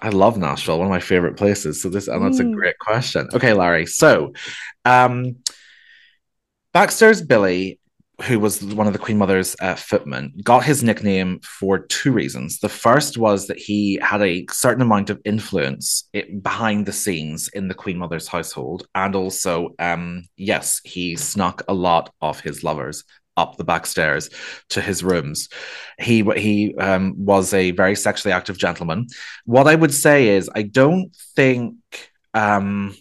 I 0.00 0.10
love 0.10 0.38
Nashville, 0.38 0.78
one 0.78 0.86
of 0.86 0.90
my 0.90 1.00
favorite 1.00 1.36
places. 1.36 1.82
So 1.82 1.88
this 1.88 2.06
and 2.08 2.24
that's 2.24 2.40
mm. 2.40 2.52
a 2.52 2.54
great 2.54 2.78
question. 2.78 3.28
Okay, 3.34 3.52
Larry. 3.52 3.84
So 3.84 4.32
um 4.84 5.36
Backstairs 6.74 7.26
Billy 7.26 7.80
who 8.22 8.40
was 8.40 8.62
one 8.62 8.86
of 8.88 8.92
the 8.92 8.98
Queen 8.98 9.16
Mother's 9.16 9.54
uh, 9.60 9.76
footmen, 9.76 10.32
got 10.42 10.64
his 10.64 10.82
nickname 10.82 11.38
for 11.40 11.78
two 11.78 12.10
reasons. 12.12 12.58
The 12.58 12.68
first 12.68 13.16
was 13.16 13.46
that 13.46 13.58
he 13.58 13.98
had 14.02 14.22
a 14.22 14.44
certain 14.50 14.82
amount 14.82 15.10
of 15.10 15.20
influence 15.24 16.08
it, 16.12 16.42
behind 16.42 16.86
the 16.86 16.92
scenes 16.92 17.48
in 17.48 17.68
the 17.68 17.74
Queen 17.74 17.96
Mother's 17.96 18.26
household, 18.26 18.86
and 18.94 19.14
also, 19.14 19.70
um, 19.78 20.24
yes, 20.36 20.80
he 20.84 21.14
snuck 21.14 21.62
a 21.68 21.74
lot 21.74 22.12
of 22.20 22.40
his 22.40 22.64
lovers 22.64 23.04
up 23.36 23.56
the 23.56 23.64
back 23.64 23.86
stairs 23.86 24.30
to 24.70 24.80
his 24.80 25.04
rooms. 25.04 25.48
He 25.98 26.24
he 26.36 26.74
um, 26.74 27.14
was 27.16 27.54
a 27.54 27.70
very 27.70 27.94
sexually 27.94 28.32
active 28.32 28.58
gentleman. 28.58 29.06
What 29.44 29.68
I 29.68 29.76
would 29.76 29.94
say 29.94 30.28
is, 30.30 30.50
I 30.54 30.62
don't 30.62 31.14
think. 31.36 31.76
Um, 32.34 32.96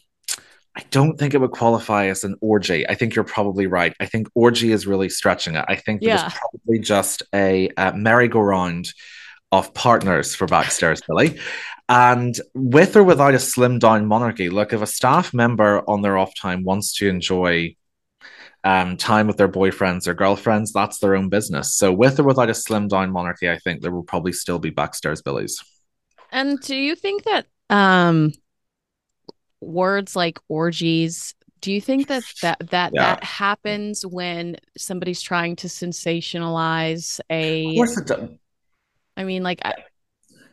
I 0.78 0.84
don't 0.92 1.18
think 1.18 1.34
it 1.34 1.40
would 1.40 1.52
qualify 1.52 2.06
as 2.06 2.24
an 2.24 2.36
orgy. 2.40 2.88
I 2.88 2.94
think 2.94 3.16
you're 3.16 3.26
probably 3.26 3.66
right. 3.66 3.96
I 4.00 4.06
think 4.06 4.28
orgy 4.36 4.72
is 4.72 4.86
really 4.86 5.10
stretching 5.10 5.56
it. 5.56 5.66
I 5.68 5.76
think 5.76 6.04
yeah. 6.04 6.18
there's 6.18 6.34
probably 6.34 6.80
just 6.80 7.24
a, 7.34 7.72
a 7.78 7.94
merry-go-round 7.94 8.94
of 9.52 9.74
partners 9.74 10.36
for 10.36 10.46
Backstairs 10.46 11.02
Billy. 11.08 11.40
And 11.90 12.40
with 12.54 12.96
or 12.96 13.04
without 13.04 13.34
a 13.34 13.40
slim 13.40 13.80
down 13.80 14.06
monarchy, 14.06 14.50
look, 14.50 14.72
if 14.72 14.84
a 14.84 14.88
staff 14.88 15.34
member 15.34 15.82
on 15.90 16.04
their 16.04 16.16
off 16.16 16.36
time 16.36 16.64
wants 16.64 16.94
to 16.98 17.10
enjoy 17.10 17.76
um, 18.64 18.98
time 18.98 19.26
with 19.26 19.38
their 19.38 19.50
boyfriends 19.50 20.06
or 20.08 20.14
girlfriends, 20.14 20.74
that's 20.74 21.00
their 21.00 21.16
own 21.16 21.30
business. 21.30 21.76
So, 21.76 21.92
with 21.92 22.20
or 22.20 22.24
without 22.24 22.52
a 22.52 22.54
slim 22.54 22.88
down 22.88 23.10
monarchy, 23.10 23.50
I 23.50 23.58
think 23.58 23.82
there 23.82 23.92
will 23.92 24.04
probably 24.04 24.34
still 24.34 24.60
be 24.60 24.70
Backstairs 24.70 25.24
Billies. 25.24 25.64
And 26.32 26.60
do 26.60 26.76
you 26.76 26.96
think 26.96 27.24
that 27.24 27.48
um, 27.72 28.34
words 29.62 30.16
like 30.16 30.40
orgies 30.48 31.34
do 31.62 31.72
you 31.72 31.82
think 31.82 32.08
that 32.08 32.24
that 32.42 32.58
that 32.70 32.92
yeah. 32.94 33.16
that 33.16 33.24
happens 33.24 34.06
when 34.06 34.58
somebody's 34.78 35.22
trying 35.22 35.56
to 35.58 35.68
sensationalize 35.68 37.20
a 37.30 37.68
of 37.70 37.76
course 37.76 37.98
it 37.98 38.08
does. 38.08 38.30
i 39.16 39.24
mean 39.24 39.44
like 39.44 39.60
i, 39.64 39.74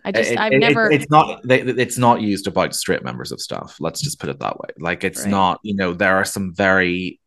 I 0.05 0.13
just 0.13 0.33
it, 0.33 0.39
i've 0.39 0.53
it, 0.53 0.59
never 0.59 0.91
it's 0.91 1.11
not 1.11 1.41
it's 1.51 1.99
not 1.99 2.21
used 2.21 2.47
about 2.47 2.75
straight 2.75 3.05
members 3.05 3.33
of 3.33 3.41
staff 3.41 3.77
let's 3.81 4.01
just 4.03 4.21
put 4.21 4.31
it 4.31 4.41
that 4.41 4.59
way 4.59 4.69
like 4.79 5.05
it's 5.05 5.23
right. 5.23 5.31
not 5.31 5.61
you 5.63 5.75
know 5.75 5.93
there 5.93 6.17
are 6.17 6.25
some 6.25 6.55
very 6.55 7.21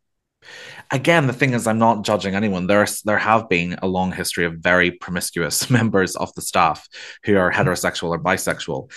again 0.90 1.26
the 1.26 1.32
thing 1.32 1.52
is 1.52 1.66
i'm 1.66 1.78
not 1.78 2.04
judging 2.04 2.34
anyone 2.34 2.66
there's 2.66 3.02
there 3.02 3.18
have 3.18 3.48
been 3.48 3.76
a 3.82 3.88
long 3.88 4.12
history 4.12 4.44
of 4.44 4.54
very 4.58 4.92
promiscuous 4.92 5.68
members 5.78 6.14
of 6.16 6.32
the 6.34 6.42
staff 6.42 6.88
who 7.24 7.36
are 7.36 7.50
mm-hmm. 7.50 7.68
heterosexual 7.68 8.10
or 8.10 8.18
bisexual 8.22 8.90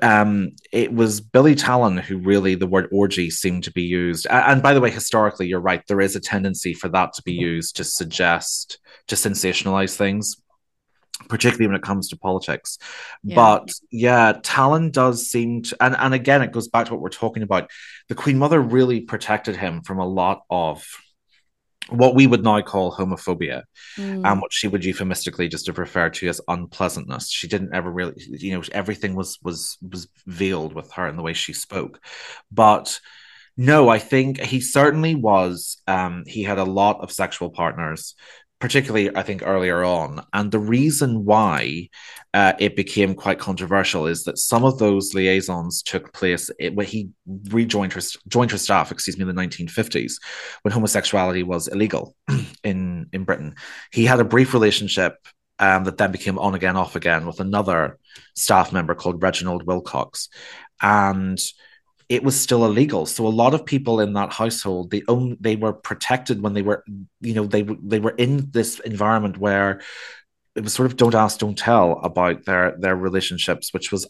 um, 0.00 0.52
it 0.72 0.92
was 0.92 1.20
Billy 1.20 1.54
Tallon 1.54 1.96
who 1.96 2.18
really 2.18 2.54
the 2.54 2.66
word 2.66 2.88
orgy 2.92 3.30
seemed 3.30 3.64
to 3.64 3.72
be 3.72 3.82
used. 3.82 4.26
And 4.28 4.62
by 4.62 4.74
the 4.74 4.80
way, 4.80 4.90
historically, 4.90 5.48
you're 5.48 5.60
right. 5.60 5.82
There 5.86 6.00
is 6.00 6.16
a 6.16 6.20
tendency 6.20 6.74
for 6.74 6.88
that 6.90 7.14
to 7.14 7.22
be 7.22 7.32
used 7.32 7.76
to 7.76 7.84
suggest, 7.84 8.78
to 9.08 9.16
sensationalize 9.16 9.96
things, 9.96 10.36
particularly 11.28 11.66
when 11.66 11.76
it 11.76 11.82
comes 11.82 12.08
to 12.08 12.16
politics. 12.16 12.78
Yeah. 13.24 13.34
But 13.34 13.72
yeah, 13.90 14.34
Tallon 14.42 14.90
does 14.90 15.28
seem 15.28 15.62
to, 15.62 15.76
and, 15.80 15.96
and 15.98 16.14
again, 16.14 16.42
it 16.42 16.52
goes 16.52 16.68
back 16.68 16.86
to 16.86 16.92
what 16.92 17.00
we're 17.00 17.08
talking 17.08 17.42
about. 17.42 17.70
The 18.08 18.14
Queen 18.14 18.38
Mother 18.38 18.60
really 18.60 19.00
protected 19.00 19.56
him 19.56 19.82
from 19.82 19.98
a 19.98 20.06
lot 20.06 20.42
of 20.48 20.84
what 21.88 22.14
we 22.14 22.26
would 22.26 22.44
now 22.44 22.60
call 22.60 22.92
homophobia 22.92 23.62
mm. 23.96 24.22
and 24.24 24.40
what 24.40 24.52
she 24.52 24.68
would 24.68 24.84
euphemistically 24.84 25.48
just 25.48 25.66
have 25.66 25.78
referred 25.78 26.14
to 26.14 26.28
as 26.28 26.40
unpleasantness 26.48 27.30
she 27.30 27.48
didn't 27.48 27.74
ever 27.74 27.90
really 27.90 28.14
you 28.16 28.54
know 28.54 28.62
everything 28.72 29.14
was 29.14 29.38
was 29.42 29.78
was 29.82 30.08
veiled 30.26 30.74
with 30.74 30.90
her 30.92 31.08
in 31.08 31.16
the 31.16 31.22
way 31.22 31.32
she 31.32 31.52
spoke 31.52 32.00
but 32.50 33.00
no 33.56 33.88
i 33.88 33.98
think 33.98 34.40
he 34.40 34.60
certainly 34.60 35.14
was 35.14 35.76
um 35.86 36.24
he 36.26 36.42
had 36.42 36.58
a 36.58 36.64
lot 36.64 37.00
of 37.00 37.12
sexual 37.12 37.50
partners 37.50 38.14
particularly 38.62 39.10
I 39.16 39.24
think 39.24 39.42
earlier 39.44 39.82
on. 39.82 40.24
And 40.32 40.52
the 40.52 40.60
reason 40.60 41.24
why 41.24 41.88
uh, 42.32 42.52
it 42.60 42.76
became 42.76 43.12
quite 43.12 43.40
controversial 43.40 44.06
is 44.06 44.22
that 44.22 44.38
some 44.38 44.64
of 44.64 44.78
those 44.78 45.14
liaisons 45.14 45.82
took 45.82 46.12
place 46.12 46.48
it, 46.60 46.72
when 46.72 46.86
he 46.86 47.10
rejoined 47.50 47.92
her, 47.92 48.00
joined 48.28 48.52
her 48.52 48.58
staff, 48.58 48.92
excuse 48.92 49.18
me, 49.18 49.28
in 49.28 49.34
the 49.34 49.42
1950s, 49.42 50.12
when 50.62 50.70
homosexuality 50.70 51.42
was 51.42 51.66
illegal 51.66 52.14
in 52.62 53.08
in 53.12 53.24
Britain. 53.24 53.56
He 53.92 54.04
had 54.04 54.20
a 54.20 54.24
brief 54.24 54.54
relationship 54.54 55.16
um, 55.58 55.82
that 55.82 55.96
then 55.96 56.12
became 56.12 56.38
on 56.38 56.54
again, 56.54 56.76
off 56.76 56.94
again 56.94 57.26
with 57.26 57.40
another 57.40 57.98
staff 58.36 58.72
member 58.72 58.94
called 58.94 59.24
Reginald 59.24 59.66
Wilcock, 59.66 60.28
and 60.80 61.36
it 62.12 62.22
was 62.22 62.38
still 62.38 62.66
illegal. 62.66 63.06
So 63.06 63.26
a 63.26 63.28
lot 63.28 63.54
of 63.54 63.64
people 63.64 63.98
in 63.98 64.12
that 64.12 64.34
household, 64.34 64.90
they 64.90 65.02
own, 65.08 65.38
they 65.40 65.56
were 65.56 65.72
protected 65.72 66.42
when 66.42 66.52
they 66.52 66.60
were, 66.60 66.84
you 67.22 67.32
know, 67.32 67.46
they 67.46 67.62
they 67.62 68.00
were 68.00 68.10
in 68.10 68.50
this 68.50 68.80
environment 68.80 69.38
where 69.38 69.80
it 70.54 70.62
was 70.62 70.74
sort 70.74 70.90
of 70.90 70.98
don't 70.98 71.14
ask, 71.14 71.38
don't 71.38 71.56
tell 71.56 71.92
about 72.00 72.44
their 72.44 72.76
their 72.78 72.96
relationships, 72.96 73.72
which 73.72 73.90
was 73.90 74.06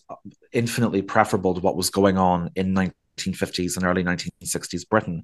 infinitely 0.53 1.01
preferable 1.01 1.55
to 1.55 1.61
what 1.61 1.77
was 1.77 1.91
going 1.91 2.19
on 2.19 2.51
in 2.57 2.75
1950s 2.75 3.77
and 3.77 3.87
early 3.87 4.03
1960s 4.03 4.89
Britain. 4.89 5.23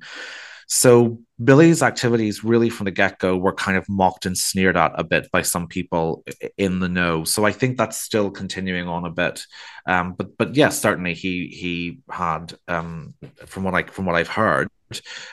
So 0.69 1.19
Billy's 1.43 1.83
activities, 1.83 2.45
really 2.45 2.69
from 2.69 2.85
the 2.85 2.91
get 2.91 3.19
go, 3.19 3.37
were 3.37 3.55
kind 3.55 3.79
of 3.79 3.89
mocked 3.89 4.27
and 4.27 4.37
sneered 4.37 4.77
at 4.77 4.93
a 4.95 5.03
bit 5.03 5.31
by 5.33 5.41
some 5.41 5.67
people 5.67 6.25
in 6.59 6.79
the 6.79 6.89
know. 6.89 7.25
So 7.25 7.45
I 7.45 7.53
think 7.53 7.79
that's 7.79 7.97
still 7.97 8.31
continuing 8.31 8.87
on 8.87 9.07
a 9.07 9.11
bit. 9.11 9.45
Um, 9.87 10.13
but 10.13 10.37
but 10.37 10.55
yes, 10.55 10.79
certainly 10.81 11.15
he 11.15 11.49
he 11.49 12.01
had, 12.11 12.55
um, 12.69 13.15
from 13.47 13.65
what 13.65 13.75
I 13.75 13.85
from 13.85 14.05
what 14.05 14.17
I've 14.17 14.29
heard, 14.29 14.69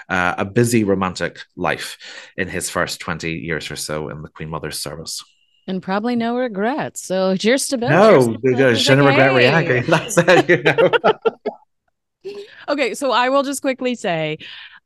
uh, 0.07 0.35
a 0.37 0.45
busy 0.45 0.85
romantic 0.85 1.41
life 1.57 1.97
in 2.37 2.47
his 2.47 2.69
first 2.69 3.01
twenty 3.01 3.33
years 3.33 3.69
or 3.69 3.75
so 3.75 4.07
in 4.09 4.21
the 4.21 4.29
Queen 4.29 4.49
Mother's 4.49 4.79
service 4.79 5.21
and 5.67 5.81
probably 5.81 6.15
no 6.15 6.37
regrets. 6.37 7.03
So 7.03 7.35
cheers 7.37 7.67
to 7.69 7.77
Bill. 7.77 7.89
No, 7.89 8.37
ne 8.43 8.63
regret 8.95 9.33
rien. 9.33 9.85
That's 9.87 10.17
it, 10.17 10.49
you 10.49 10.63
know. 10.63 10.91
okay, 12.69 12.93
so 12.93 13.11
I 13.11 13.29
will 13.29 13.43
just 13.43 13.61
quickly 13.61 13.95
say 13.95 14.37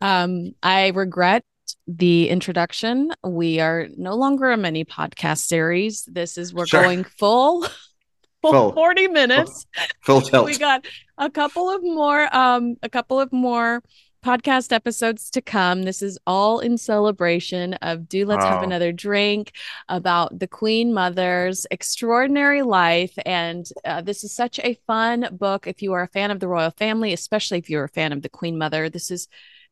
um, 0.01 0.53
I 0.63 0.89
regret 0.89 1.43
the 1.87 2.29
introduction. 2.29 3.11
We 3.23 3.59
are 3.59 3.87
no 3.97 4.15
longer 4.15 4.51
a 4.51 4.57
mini 4.57 4.85
podcast 4.85 5.45
series. 5.45 6.03
This 6.05 6.37
is 6.37 6.53
we're 6.53 6.65
sure. 6.65 6.81
going 6.81 7.03
full, 7.03 7.63
full, 8.41 8.51
full 8.51 8.71
40 8.73 9.07
minutes. 9.07 9.65
Full, 10.01 10.21
tilt. 10.21 10.45
we 10.45 10.57
got 10.57 10.85
a 11.17 11.29
couple 11.29 11.69
of 11.69 11.83
more 11.83 12.33
um 12.35 12.75
a 12.81 12.89
couple 12.89 13.19
of 13.19 13.31
more 13.31 13.81
podcast 14.23 14.73
episodes 14.73 15.29
to 15.31 15.41
come. 15.41 15.83
This 15.83 16.01
is 16.01 16.17
all 16.27 16.59
in 16.59 16.77
celebration 16.77 17.75
of 17.75 18.09
Do 18.09 18.25
Let's 18.25 18.43
wow. 18.43 18.51
Have 18.51 18.63
Another 18.63 18.91
Drink 18.91 19.53
about 19.87 20.37
the 20.37 20.47
Queen 20.47 20.93
Mother's 20.93 21.65
extraordinary 21.71 22.61
life. 22.61 23.13
And 23.25 23.65
uh, 23.85 24.01
this 24.01 24.23
is 24.23 24.35
such 24.35 24.59
a 24.59 24.77
fun 24.87 25.29
book. 25.31 25.67
If 25.67 25.81
you 25.81 25.93
are 25.93 26.03
a 26.03 26.07
fan 26.07 26.31
of 26.31 26.39
the 26.39 26.49
royal 26.49 26.71
family, 26.71 27.13
especially 27.13 27.59
if 27.59 27.69
you're 27.69 27.85
a 27.85 27.89
fan 27.89 28.11
of 28.11 28.21
the 28.21 28.29
Queen 28.29 28.57
Mother, 28.57 28.89
this 28.89 29.09
is 29.09 29.27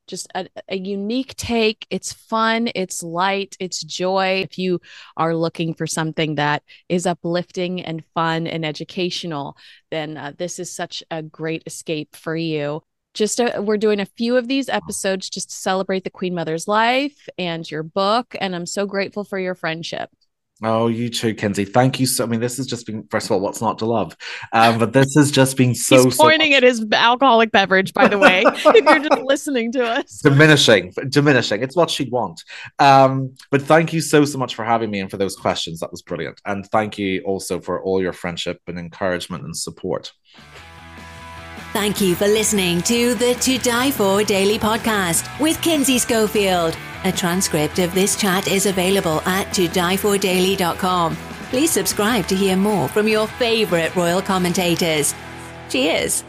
just 0.07 0.27
a, 0.33 0.47
a, 0.69 0.77
unique 0.77 1.35
take. 1.35 1.85
It's 1.89 2.13
fun, 2.13 2.69
it's 2.73 3.03
light, 3.03 3.55
it's 3.59 3.83
joy. 3.83 4.41
If 4.43 4.57
you 4.57 4.79
are 5.15 5.35
looking 5.35 5.73
for 5.73 5.85
something 5.85 6.35
that 6.35 6.63
is 6.89 7.05
uplifting 7.05 7.81
and 7.81 8.03
fun 8.13 8.47
and 8.47 8.65
educational, 8.65 9.57
then 9.91 10.17
uh, 10.17 10.33
this 10.37 10.59
is 10.59 10.73
such 10.73 11.03
a 11.11 11.21
great 11.21 11.63
escape 11.65 12.15
for 12.15 12.35
you. 12.35 12.81
Just 13.13 13.39
a, 13.39 13.57
uh, 13.57 13.61
we're 13.61 13.77
doing 13.77 13.99
a 13.99 14.05
few 14.05 14.37
of 14.37 14.47
these 14.47 14.69
episodes 14.69 15.29
just 15.29 15.49
to 15.49 15.55
celebrate 15.55 16.03
the 16.03 16.09
Queen 16.09 16.35
Mother's 16.35 16.67
life 16.67 17.27
and 17.37 17.69
your 17.69 17.83
book. 17.83 18.35
And 18.39 18.55
I'm 18.55 18.65
so 18.65 18.85
grateful 18.85 19.23
for 19.23 19.39
your 19.39 19.55
friendship. 19.55 20.09
Oh, 20.63 20.87
you 20.87 21.09
too, 21.09 21.35
Kinsey. 21.35 21.65
Thank 21.65 21.99
you 21.99 22.07
so. 22.07 22.23
I 22.23 22.27
mean, 22.27 22.39
this 22.39 22.57
has 22.57 22.65
just 22.65 22.87
been 22.87 23.07
first 23.09 23.27
of 23.27 23.31
all, 23.31 23.39
what's 23.39 23.61
not 23.61 23.77
to 23.79 23.85
love? 23.85 24.17
Um, 24.53 24.79
but 24.79 24.91
this 24.91 25.13
has 25.15 25.29
just 25.29 25.55
been 25.55 25.75
so. 25.75 26.03
He's 26.03 26.17
pointing 26.17 26.51
so 26.51 26.57
at 26.57 26.63
his 26.63 26.85
alcoholic 26.91 27.51
beverage, 27.51 27.93
by 27.93 28.07
the 28.07 28.17
way. 28.17 28.43
if 28.45 28.85
you're 28.85 28.99
just 28.99 29.21
listening 29.21 29.71
to 29.73 29.85
us, 29.85 30.19
diminishing, 30.21 30.93
diminishing. 31.09 31.61
It's 31.61 31.75
what 31.75 31.91
she'd 31.91 32.11
want. 32.11 32.43
Um, 32.79 33.35
but 33.51 33.61
thank 33.61 33.93
you 33.93 34.01
so 34.01 34.25
so 34.25 34.39
much 34.39 34.55
for 34.55 34.65
having 34.65 34.89
me 34.89 34.99
and 34.99 35.11
for 35.11 35.17
those 35.17 35.35
questions. 35.35 35.79
That 35.79 35.91
was 35.91 36.01
brilliant. 36.01 36.41
And 36.45 36.65
thank 36.67 36.97
you 36.97 37.21
also 37.21 37.59
for 37.59 37.81
all 37.83 38.01
your 38.01 38.13
friendship 38.13 38.59
and 38.67 38.79
encouragement 38.79 39.43
and 39.43 39.55
support. 39.55 40.11
Thank 41.73 42.01
you 42.01 42.15
for 42.15 42.27
listening 42.27 42.81
to 42.83 43.13
the 43.15 43.35
To 43.35 43.57
Di 43.59 43.91
For 43.91 44.23
Daily 44.23 44.57
podcast 44.57 45.39
with 45.39 45.61
Kinsey 45.61 45.99
Schofield. 45.99 46.75
A 47.03 47.11
transcript 47.11 47.79
of 47.79 47.93
this 47.93 48.15
chat 48.15 48.47
is 48.47 48.65
available 48.65 49.21
at 49.21 49.47
todifordaily.com. 49.47 51.15
Please 51.49 51.71
subscribe 51.71 52.25
to 52.27 52.35
hear 52.35 52.55
more 52.55 52.87
from 52.87 53.07
your 53.07 53.27
favourite 53.27 53.95
royal 53.95 54.21
commentators. 54.21 55.13
Cheers. 55.69 56.23